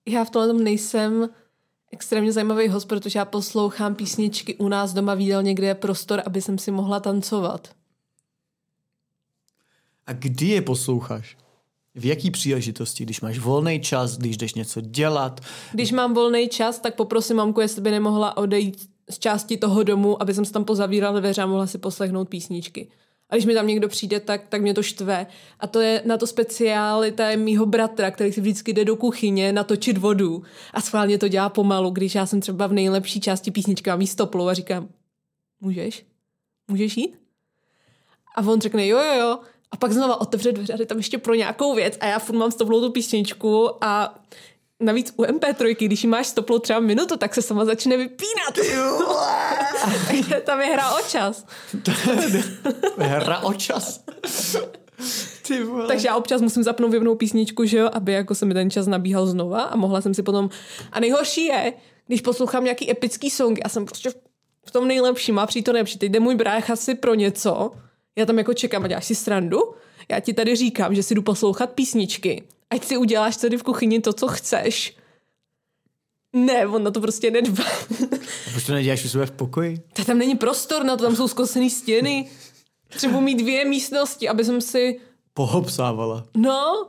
já 0.05 0.25
v 0.25 0.29
tomhle 0.29 0.47
tom 0.53 0.63
nejsem 0.63 1.29
extrémně 1.91 2.31
zajímavý 2.31 2.67
host, 2.67 2.87
protože 2.87 3.19
já 3.19 3.25
poslouchám 3.25 3.95
písničky 3.95 4.55
u 4.55 4.67
nás 4.67 4.93
doma 4.93 5.13
v 5.15 5.19
jídelně, 5.19 5.53
kde 5.53 5.67
je 5.67 5.75
prostor, 5.75 6.21
aby 6.25 6.41
jsem 6.41 6.57
si 6.57 6.71
mohla 6.71 6.99
tancovat. 6.99 7.76
A 10.07 10.13
kdy 10.13 10.47
je 10.47 10.61
posloucháš? 10.61 11.37
V 11.95 12.05
jaký 12.05 12.31
příležitosti? 12.31 13.03
Když 13.03 13.21
máš 13.21 13.39
volný 13.39 13.79
čas, 13.79 14.17
když 14.17 14.37
jdeš 14.37 14.53
něco 14.53 14.81
dělat? 14.81 15.41
Když 15.73 15.91
mám 15.91 16.13
volný 16.13 16.49
čas, 16.49 16.79
tak 16.79 16.95
poprosím 16.95 17.37
mamku, 17.37 17.61
jestli 17.61 17.81
by 17.81 17.91
nemohla 17.91 18.37
odejít 18.37 18.89
z 19.09 19.19
části 19.19 19.57
toho 19.57 19.83
domu, 19.83 20.21
aby 20.21 20.33
jsem 20.33 20.45
se 20.45 20.53
tam 20.53 20.65
pozavírala 20.65 21.19
dveře 21.19 21.41
a 21.41 21.45
mohla 21.45 21.67
si 21.67 21.77
poslechnout 21.77 22.29
písničky. 22.29 22.87
A 23.29 23.35
když 23.35 23.45
mi 23.45 23.53
tam 23.53 23.67
někdo 23.67 23.87
přijde, 23.87 24.19
tak, 24.19 24.47
tak 24.47 24.61
mě 24.61 24.73
to 24.73 24.83
štve. 24.83 25.27
A 25.59 25.67
to 25.67 25.81
je 25.81 26.01
na 26.05 26.17
to 26.17 26.27
speciálita 26.27 27.23
mýho 27.35 27.65
bratra, 27.65 28.11
který 28.11 28.33
si 28.33 28.41
vždycky 28.41 28.73
jde 28.73 28.85
do 28.85 28.95
kuchyně 28.95 29.53
natočit 29.53 29.97
vodu 29.97 30.43
a 30.73 30.81
schválně 30.81 31.17
to 31.17 31.27
dělá 31.27 31.49
pomalu, 31.49 31.89
když 31.89 32.15
já 32.15 32.25
jsem 32.25 32.41
třeba 32.41 32.67
v 32.67 32.73
nejlepší 32.73 33.19
části 33.19 33.51
písničky 33.51 33.89
mám 33.89 34.01
jí 34.01 34.07
stoplu 34.07 34.49
a 34.49 34.53
říkám, 34.53 34.87
můžeš? 35.61 36.05
Můžeš 36.67 36.97
jít? 36.97 37.19
A 38.35 38.41
on 38.41 38.61
řekne, 38.61 38.87
jo, 38.87 38.97
jo, 38.97 39.19
jo. 39.19 39.39
A 39.71 39.77
pak 39.77 39.91
znova 39.91 40.21
otevře 40.21 40.51
dveře 40.51 40.73
a 40.73 40.85
tam 40.85 40.97
ještě 40.97 41.17
pro 41.17 41.33
nějakou 41.33 41.75
věc 41.75 41.97
a 41.99 42.05
já 42.05 42.19
furt 42.19 42.35
mám 42.35 42.51
stoplou 42.51 42.81
tu 42.81 42.91
písničku 42.91 43.69
a 43.81 44.15
navíc 44.79 45.13
u 45.17 45.23
MP3, 45.23 45.75
když 45.85 46.03
jí 46.03 46.09
máš 46.09 46.27
stoplou 46.27 46.59
třeba 46.59 46.79
minutu, 46.79 47.17
tak 47.17 47.35
se 47.35 47.41
sama 47.41 47.65
začne 47.65 47.97
vypínat. 47.97 48.53
Takže 50.07 50.41
tam 50.45 50.61
je 50.61 50.67
hra 50.67 50.95
o 50.95 51.01
čas. 51.01 51.45
Hra 52.97 53.39
o 53.39 53.53
čas. 53.53 54.03
Ty 55.47 55.63
vole. 55.63 55.87
Takže 55.87 56.07
já 56.07 56.15
občas 56.15 56.41
musím 56.41 56.63
zapnout 56.63 56.91
vypnout 56.91 57.17
písničku, 57.17 57.65
že 57.65 57.77
jo, 57.77 57.89
aby 57.93 58.13
jako 58.13 58.35
se 58.35 58.45
mi 58.45 58.53
ten 58.53 58.69
čas 58.69 58.87
nabíhal 58.87 59.27
znova 59.27 59.61
a 59.61 59.75
mohla 59.75 60.01
jsem 60.01 60.13
si 60.13 60.23
potom... 60.23 60.49
A 60.91 60.99
nejhorší 60.99 61.45
je, 61.45 61.73
když 62.07 62.21
poslouchám 62.21 62.63
nějaký 62.63 62.91
epický 62.91 63.29
song 63.29 63.59
a 63.63 63.69
jsem 63.69 63.85
prostě 63.85 64.09
v 64.65 64.71
tom 64.71 64.87
nejlepším, 64.87 65.35
má 65.35 65.45
přijít 65.45 65.63
to 65.63 65.73
nejlepší. 65.73 65.99
Teď 65.99 66.11
jde 66.11 66.19
můj 66.19 66.35
brácha 66.35 66.75
si 66.75 66.95
pro 66.95 67.13
něco, 67.13 67.71
já 68.17 68.25
tam 68.25 68.37
jako 68.37 68.53
čekám 68.53 68.83
a 68.83 68.87
děláš 68.87 69.05
si 69.05 69.15
srandu. 69.15 69.59
Já 70.09 70.19
ti 70.19 70.33
tady 70.33 70.55
říkám, 70.55 70.95
že 70.95 71.03
si 71.03 71.15
jdu 71.15 71.21
poslouchat 71.21 71.71
písničky. 71.71 72.43
Ať 72.69 72.83
si 72.83 72.97
uděláš 72.97 73.37
tady 73.37 73.57
v 73.57 73.63
kuchyni 73.63 73.99
to, 73.99 74.13
co 74.13 74.27
chceš. 74.27 74.97
Ne, 76.33 76.67
on 76.67 76.83
na 76.83 76.91
to 76.91 77.01
prostě 77.01 77.31
nedbá. 77.31 77.63
A 78.47 78.51
proč 78.51 78.65
to 78.65 78.73
neděláš 78.73 79.05
u 79.05 79.09
sebe 79.09 79.25
v 79.25 79.31
pokoji? 79.31 79.81
Tak 79.93 80.05
tam 80.05 80.17
není 80.17 80.35
prostor 80.35 80.83
na 80.83 80.97
to, 80.97 81.03
tam 81.03 81.15
jsou 81.15 81.27
zkosený 81.27 81.69
stěny. 81.69 82.29
Třeba 82.87 83.19
mít 83.19 83.35
dvě 83.35 83.65
místnosti, 83.65 84.29
aby 84.29 84.45
jsem 84.45 84.61
si 84.61 84.99
Pohopsávala. 85.37 86.25
No, 86.37 86.87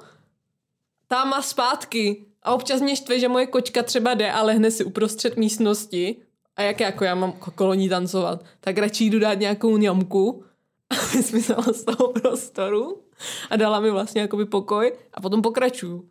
tam 1.09 1.33
a 1.33 1.43
zpátky. 1.43 2.25
A 2.43 2.55
občas 2.55 2.81
mě 2.81 2.97
štve, 2.97 3.21
že 3.21 3.29
moje 3.29 3.47
kočka 3.47 3.83
třeba 3.83 4.14
jde 4.14 4.33
a 4.33 4.43
lehne 4.43 4.71
si 4.71 4.85
uprostřed 4.85 5.37
místnosti. 5.37 6.17
A 6.57 6.62
jak 6.62 6.81
jako 6.81 7.05
já 7.05 7.14
mám 7.14 7.33
okolo 7.47 7.75
ní 7.75 7.88
tancovat, 7.88 8.45
tak 8.61 8.79
radši 8.79 9.05
jdu 9.05 9.19
dát 9.19 9.35
nějakou 9.35 9.77
ňamku, 9.77 10.45
aby 11.11 11.22
zmizela 11.22 11.62
z 11.62 11.85
toho 11.85 12.12
prostoru. 12.12 13.03
A 13.51 13.57
dala 13.57 13.81
mi 13.81 13.90
vlastně 13.90 14.20
jakoby 14.20 14.44
pokoj 14.46 14.92
a 15.14 15.20
potom 15.20 15.42
pokračuju. 15.42 16.05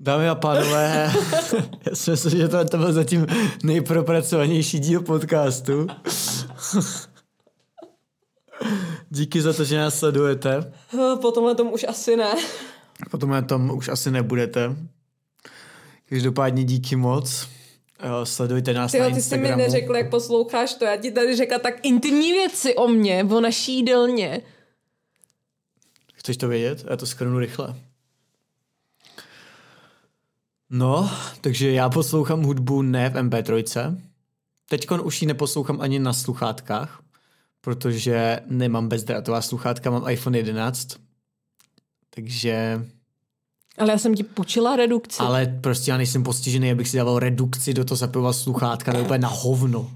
Dámy 0.00 0.28
a 0.28 0.34
pánové, 0.34 1.12
já 1.90 1.94
si 1.94 2.10
myslím, 2.10 2.30
že 2.30 2.48
to, 2.48 2.64
to 2.64 2.78
byl 2.78 2.92
zatím 2.92 3.26
nejpropracovanější 3.62 4.78
díl 4.78 5.00
podcastu. 5.00 5.86
Díky 9.10 9.42
za 9.42 9.52
to, 9.52 9.64
že 9.64 9.78
nás 9.78 9.98
sledujete. 9.98 10.72
Po 11.22 11.30
tomhle 11.30 11.54
tomu 11.54 11.70
už 11.70 11.84
asi 11.88 12.16
ne. 12.16 12.34
Potom 13.10 13.30
na 13.30 13.42
tom 13.42 13.70
už 13.70 13.88
asi 13.88 14.10
nebudete. 14.10 14.76
Každopádně 16.08 16.64
díky 16.64 16.96
moc. 16.96 17.48
Eh, 17.98 18.26
Sledujte 18.26 18.74
nás 18.74 18.92
Tyjo, 18.92 19.08
na 19.08 19.14
ty 19.16 19.22
jsi 19.22 19.38
mi 19.38 19.56
neřekl, 19.56 19.96
jak 19.96 20.10
posloucháš 20.10 20.74
to. 20.74 20.84
Já 20.84 20.96
ti 20.96 21.12
tady 21.12 21.36
řekla 21.36 21.58
tak 21.58 21.74
intimní 21.82 22.32
věci 22.32 22.74
o 22.74 22.88
mě, 22.88 23.24
o 23.24 23.40
naší 23.40 23.76
jídelně. 23.76 24.40
Chceš 26.14 26.36
to 26.36 26.48
vědět? 26.48 26.84
Já 26.90 26.96
to 26.96 27.06
skrnu 27.06 27.38
rychle. 27.38 27.74
No, 30.70 31.10
takže 31.40 31.70
já 31.70 31.90
poslouchám 31.90 32.42
hudbu 32.42 32.82
ne 32.82 33.10
v 33.10 33.14
MP3. 33.14 33.98
Teď 34.68 34.90
už 34.90 35.22
ji 35.22 35.28
neposlouchám 35.28 35.80
ani 35.80 35.98
na 35.98 36.12
sluchátkách, 36.12 37.02
protože 37.60 38.40
nemám 38.46 38.88
bezdrátová 38.88 39.42
sluchátka, 39.42 39.90
mám 39.90 40.08
iPhone 40.08 40.38
11. 40.38 40.88
Takže, 42.10 42.84
Ale 43.78 43.92
já 43.92 43.98
jsem 43.98 44.14
ti 44.14 44.22
půjčila 44.22 44.76
redukci. 44.76 45.18
ale 45.18 45.58
prostě 45.60 45.90
já 45.90 45.96
nejsem 45.96 46.22
postižený, 46.22 46.70
abych 46.70 46.88
si 46.88 46.96
dával 46.96 47.18
redukci, 47.18 47.74
do 47.74 47.84
toho 47.84 47.96
zapivoval 47.96 48.32
sluchátka, 48.32 48.92
to 48.92 48.98
je 48.98 49.04
úplně 49.04 49.18
na 49.18 49.28
hovno. 49.28 49.90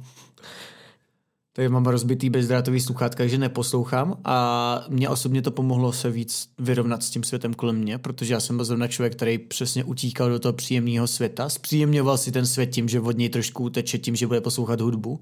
Takže 1.53 1.69
mám 1.69 1.87
rozbitý 1.87 2.31
bezdrátový 2.31 2.81
sluchátka, 2.81 3.23
takže 3.23 3.39
neposlouchám 3.39 4.17
a 4.25 4.85
mě 4.89 5.09
osobně 5.09 5.43
to 5.43 5.51
pomohlo 5.51 5.93
se 5.93 6.11
víc 6.11 6.49
vyrovnat 6.59 7.03
s 7.03 7.11
tím 7.11 7.25
světem 7.25 7.55
kolem 7.55 7.77
mě, 7.77 7.99
protože 7.99 8.35
já 8.35 8.41
jsem 8.41 8.57
byl 8.57 8.65
zrovna 8.65 8.89
člověk, 8.89 9.13
který 9.13 9.39
přesně 9.39 9.85
utíkal 9.85 10.31
do 10.31 10.39
toho 10.39 10.53
příjemného 10.53 11.07
světa, 11.07 11.49
zpříjemňoval 11.49 12.19
si 12.19 12.33
ten 12.33 12.47
svět 12.47 12.67
tím, 12.67 12.89
že 12.89 13.01
od 13.01 13.17
něj 13.17 13.29
trošku 13.29 13.65
uteče 13.65 13.99
tím, 13.99 14.17
že 14.17 14.27
bude 14.27 14.41
poslouchat 14.41 14.81
hudbu 14.81 15.21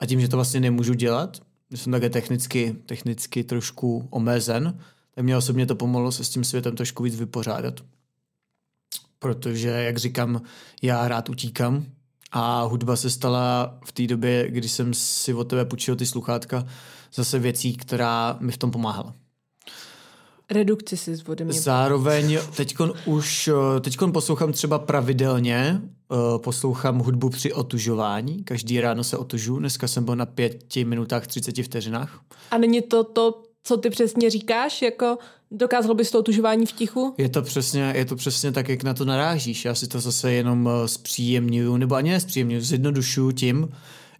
a 0.00 0.06
tím, 0.06 0.20
že 0.20 0.28
to 0.28 0.36
vlastně 0.36 0.60
nemůžu 0.60 0.94
dělat, 0.94 1.40
jsem 1.74 1.92
také 1.92 2.10
technicky, 2.10 2.76
technicky 2.86 3.44
trošku 3.44 4.08
omezen, 4.10 4.78
tak 5.14 5.24
mě 5.24 5.36
osobně 5.36 5.66
to 5.66 5.74
pomohlo 5.74 6.12
se 6.12 6.24
s 6.24 6.28
tím 6.28 6.44
světem 6.44 6.76
trošku 6.76 7.02
víc 7.02 7.16
vypořádat. 7.16 7.80
Protože, 9.18 9.68
jak 9.68 9.96
říkám, 9.96 10.42
já 10.82 11.08
rád 11.08 11.28
utíkám 11.28 11.86
a 12.32 12.62
hudba 12.62 12.96
se 12.96 13.10
stala 13.10 13.78
v 13.84 13.92
té 13.92 14.06
době, 14.06 14.50
kdy 14.50 14.68
jsem 14.68 14.94
si 14.94 15.34
od 15.34 15.44
tebe 15.44 15.64
půjčil 15.64 15.96
ty 15.96 16.06
sluchátka, 16.06 16.66
zase 17.14 17.38
věcí, 17.38 17.76
která 17.76 18.36
mi 18.40 18.52
v 18.52 18.56
tom 18.56 18.70
pomáhala. 18.70 19.14
Redukci 20.50 20.96
si 20.96 21.16
ode 21.26 21.44
mě. 21.44 21.60
Zároveň 21.60 22.38
teďkon 22.56 22.92
už, 23.06 23.50
teďkon 23.80 24.12
poslouchám 24.12 24.52
třeba 24.52 24.78
pravidelně, 24.78 25.80
eh, 26.12 26.38
poslouchám 26.38 26.98
hudbu 26.98 27.30
při 27.30 27.52
otužování, 27.52 28.44
každý 28.44 28.80
ráno 28.80 29.04
se 29.04 29.16
otužu, 29.16 29.58
dneska 29.58 29.88
jsem 29.88 30.04
byl 30.04 30.16
na 30.16 30.26
pěti 30.26 30.84
minutách 30.84 31.26
30 31.26 31.62
vteřinách. 31.62 32.20
A 32.50 32.58
není 32.58 32.82
to 32.82 33.04
to, 33.04 33.42
co 33.64 33.76
ty 33.76 33.90
přesně 33.90 34.30
říkáš? 34.30 34.82
Jako 34.82 35.18
dokázal 35.50 35.94
bys 35.94 36.10
to 36.10 36.18
otužování 36.18 36.66
v 36.66 36.72
tichu? 36.72 37.14
Je 37.18 37.28
to 37.28 37.42
přesně, 37.42 37.92
je 37.96 38.04
to 38.04 38.16
přesně 38.16 38.52
tak, 38.52 38.68
jak 38.68 38.82
na 38.82 38.94
to 38.94 39.04
narážíš. 39.04 39.64
Já 39.64 39.74
si 39.74 39.86
to 39.86 40.00
zase 40.00 40.32
jenom 40.32 40.68
eh, 40.68 40.88
zpříjemňuju, 40.88 41.76
nebo 41.76 41.94
ani 41.94 42.10
nezpříjemňuju, 42.10 42.60
zjednodušuju 42.60 43.32
tím, 43.32 43.68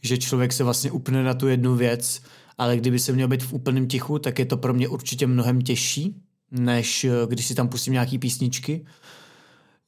že 0.03 0.19
člověk 0.19 0.53
se 0.53 0.65
vlastně 0.65 0.91
upne 0.91 1.23
na 1.23 1.35
tu 1.35 1.49
jednu 1.49 1.77
věc, 1.77 2.23
ale 2.59 2.77
kdyby 2.77 2.99
se 2.99 3.13
měl 3.13 3.29
být 3.29 3.43
v 3.43 3.53
úplném 3.53 3.87
tichu, 3.87 4.19
tak 4.19 4.39
je 4.39 4.45
to 4.45 4.57
pro 4.57 4.75
mě 4.75 4.89
určitě 4.89 5.27
mnohem 5.27 5.63
těžší, 5.63 6.23
než 6.51 7.05
eh, 7.05 7.11
když 7.27 7.47
si 7.47 7.55
tam 7.55 7.69
pustím 7.69 7.93
nějaký 7.93 8.19
písničky. 8.19 8.87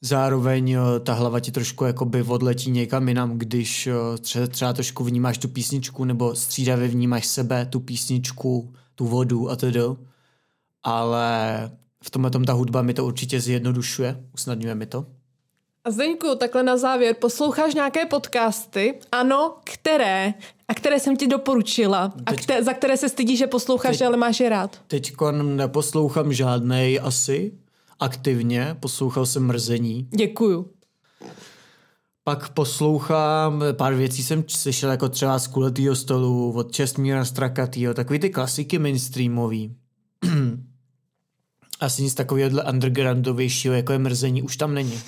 Zároveň 0.01 0.71
eh, 0.71 0.99
ta 0.99 1.13
hlava 1.13 1.39
ti 1.39 1.51
trošku 1.51 1.85
jakoby 1.85 2.23
odletí 2.23 2.71
někam 2.71 3.07
jinam, 3.07 3.37
když 3.37 3.89
třeba 4.47 4.73
trošku 4.73 5.03
vnímáš 5.03 5.37
tu 5.37 5.47
písničku 5.47 6.05
nebo 6.05 6.35
střídavě 6.35 6.87
vnímáš 6.87 7.25
sebe, 7.27 7.65
tu 7.65 7.79
písničku, 7.79 8.73
tu 8.97 9.05
vodu 9.05 9.49
a 9.49 9.55
tedy. 9.55 9.79
Ale 10.83 11.71
v 12.03 12.09
tomhle 12.09 12.31
tom 12.31 12.43
ta 12.45 12.53
hudba 12.53 12.81
mi 12.81 12.93
to 12.93 13.05
určitě 13.05 13.41
zjednodušuje, 13.41 14.23
usnadňuje 14.33 14.75
mi 14.75 14.85
to. 14.85 15.05
A 15.83 15.91
Zdeňku, 15.91 16.35
takhle 16.35 16.63
na 16.63 16.77
závěr, 16.77 17.15
posloucháš 17.19 17.73
nějaké 17.73 18.05
podcasty? 18.05 18.99
Ano, 19.11 19.55
které? 19.63 20.33
A 20.67 20.73
které 20.73 20.99
jsem 20.99 21.17
ti 21.17 21.27
doporučila? 21.27 22.13
A 22.25 22.31
Teď- 22.31 22.39
kte- 22.39 22.63
za 22.63 22.73
které 22.73 22.97
se 22.97 23.09
stydíš, 23.09 23.39
že 23.39 23.47
posloucháš, 23.47 23.97
Teď- 23.97 24.07
ale 24.07 24.17
máš 24.17 24.39
je 24.39 24.49
rád? 24.49 24.81
Teď 24.87 25.13
neposlouchám 25.41 26.33
žádnej 26.33 26.99
asi 27.03 27.51
aktivně, 27.99 28.75
poslouchal 28.79 29.25
jsem 29.25 29.45
mrzení. 29.47 30.07
Děkuju. 30.11 30.69
Pak 32.27 32.49
poslouchám, 32.49 33.63
pár 33.71 33.93
věcí 33.93 34.23
jsem 34.23 34.43
slyšel 34.47 34.91
jako 34.91 35.09
třeba 35.09 35.39
z 35.39 35.47
kulatýho 35.47 35.95
stolu, 35.95 36.51
od 36.51 36.71
Čestmíra 36.71 37.25
Strakatýho, 37.25 37.93
takový 37.93 38.19
ty 38.19 38.29
klasiky 38.29 38.79
mainstreamový. 38.79 39.75
Asi 41.79 42.03
nic 42.03 42.13
takového 42.13 42.59
undergroundovějšího, 42.69 43.73
jako 43.73 43.93
je 43.93 43.99
mrzení, 43.99 44.41
už 44.41 44.57
tam 44.57 44.73
není. 44.73 44.99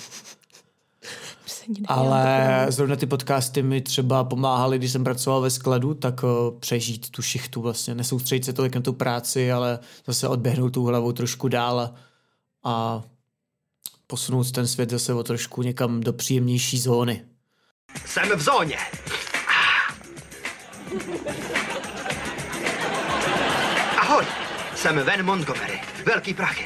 Ale 1.86 2.66
zrovna 2.68 2.96
ty 2.96 3.06
podcasty 3.06 3.62
mi 3.62 3.80
třeba 3.80 4.24
pomáhaly, 4.24 4.78
když 4.78 4.92
jsem 4.92 5.04
pracoval 5.04 5.40
ve 5.40 5.50
skladu, 5.50 5.94
tak 5.94 6.22
o, 6.22 6.56
přežít 6.60 7.10
tu 7.10 7.22
šichtu 7.22 7.60
vlastně, 7.60 7.94
nesoustředit 7.94 8.44
se 8.44 8.52
tolik 8.52 8.74
na 8.74 8.80
tu 8.80 8.92
práci, 8.92 9.52
ale 9.52 9.78
zase 10.06 10.28
odběhnout 10.28 10.70
tu 10.70 10.84
hlavou 10.84 11.12
trošku 11.12 11.48
dál 11.48 11.94
a 12.64 13.02
posunout 14.10 14.52
ten 14.52 14.66
svět 14.66 14.90
zase 14.90 15.14
o 15.14 15.22
trošku 15.22 15.62
někam 15.62 16.00
do 16.00 16.12
příjemnější 16.12 16.78
zóny. 16.78 17.24
Jsem 18.06 18.38
v 18.38 18.42
zóně. 18.42 18.76
Ahoj, 23.98 24.24
jsem 24.76 24.96
Van 24.96 25.22
Montgomery, 25.22 25.80
velký 26.06 26.34
prachy. 26.34 26.64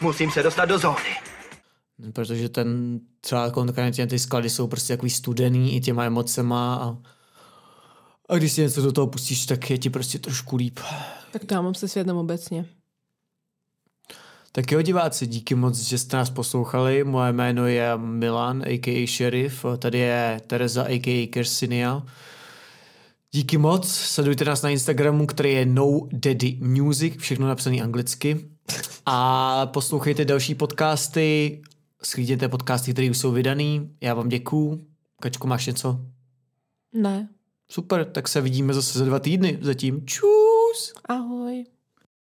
Musím 0.00 0.30
se 0.30 0.42
dostat 0.42 0.64
do 0.64 0.78
zóny. 0.78 1.16
Protože 2.12 2.48
ten 2.48 3.00
třeba 3.20 3.50
konkrétně 3.50 4.06
ty 4.06 4.18
sklady 4.18 4.50
jsou 4.50 4.66
prostě 4.66 4.96
takový 4.96 5.10
studený 5.10 5.76
i 5.76 5.80
těma 5.80 6.04
emocema 6.04 6.74
a, 6.74 6.96
a 8.28 8.36
když 8.36 8.52
si 8.52 8.60
něco 8.60 8.82
do 8.82 8.92
toho 8.92 9.06
pustíš, 9.06 9.46
tak 9.46 9.70
je 9.70 9.78
ti 9.78 9.90
prostě 9.90 10.18
trošku 10.18 10.56
líp. 10.56 10.80
Tak 11.32 11.44
to 11.44 11.54
já 11.54 11.60
mám 11.60 11.74
se 11.74 11.88
světem 11.88 12.16
obecně. 12.16 12.64
Tak 14.52 14.72
jo, 14.72 14.82
diváci, 14.82 15.26
díky 15.26 15.54
moc, 15.54 15.78
že 15.78 15.98
jste 15.98 16.16
nás 16.16 16.30
poslouchali. 16.30 17.04
Moje 17.04 17.32
jméno 17.32 17.66
je 17.66 17.96
Milan, 17.96 18.62
a.k.a. 18.62 19.06
Sheriff. 19.06 19.64
Tady 19.78 19.98
je 19.98 20.40
Tereza, 20.46 20.82
a.k.a. 20.82 21.28
Kersinia. 21.32 22.02
Díky 23.32 23.58
moc, 23.58 23.88
sledujte 23.88 24.44
nás 24.44 24.62
na 24.62 24.70
Instagramu, 24.70 25.26
který 25.26 25.52
je 25.52 25.66
No 25.66 26.00
Daddy 26.12 26.58
Music, 26.60 27.16
všechno 27.18 27.48
napsané 27.48 27.82
anglicky. 27.82 28.50
A 29.06 29.66
poslouchejte 29.66 30.24
další 30.24 30.54
podcasty, 30.54 31.62
schlíděte 32.02 32.48
podcasty, 32.48 32.92
které 32.92 33.10
už 33.10 33.18
jsou 33.18 33.32
vydaný. 33.32 33.90
Já 34.00 34.14
vám 34.14 34.28
děkuju. 34.28 34.86
Kačko, 35.22 35.46
máš 35.46 35.66
něco? 35.66 36.00
Ne. 36.94 37.28
Super, 37.68 38.04
tak 38.04 38.28
se 38.28 38.40
vidíme 38.40 38.74
zase 38.74 38.98
za 38.98 39.04
dva 39.04 39.18
týdny. 39.18 39.58
Zatím 39.62 40.06
čus! 40.06 40.92
Ahoj. 41.08 41.64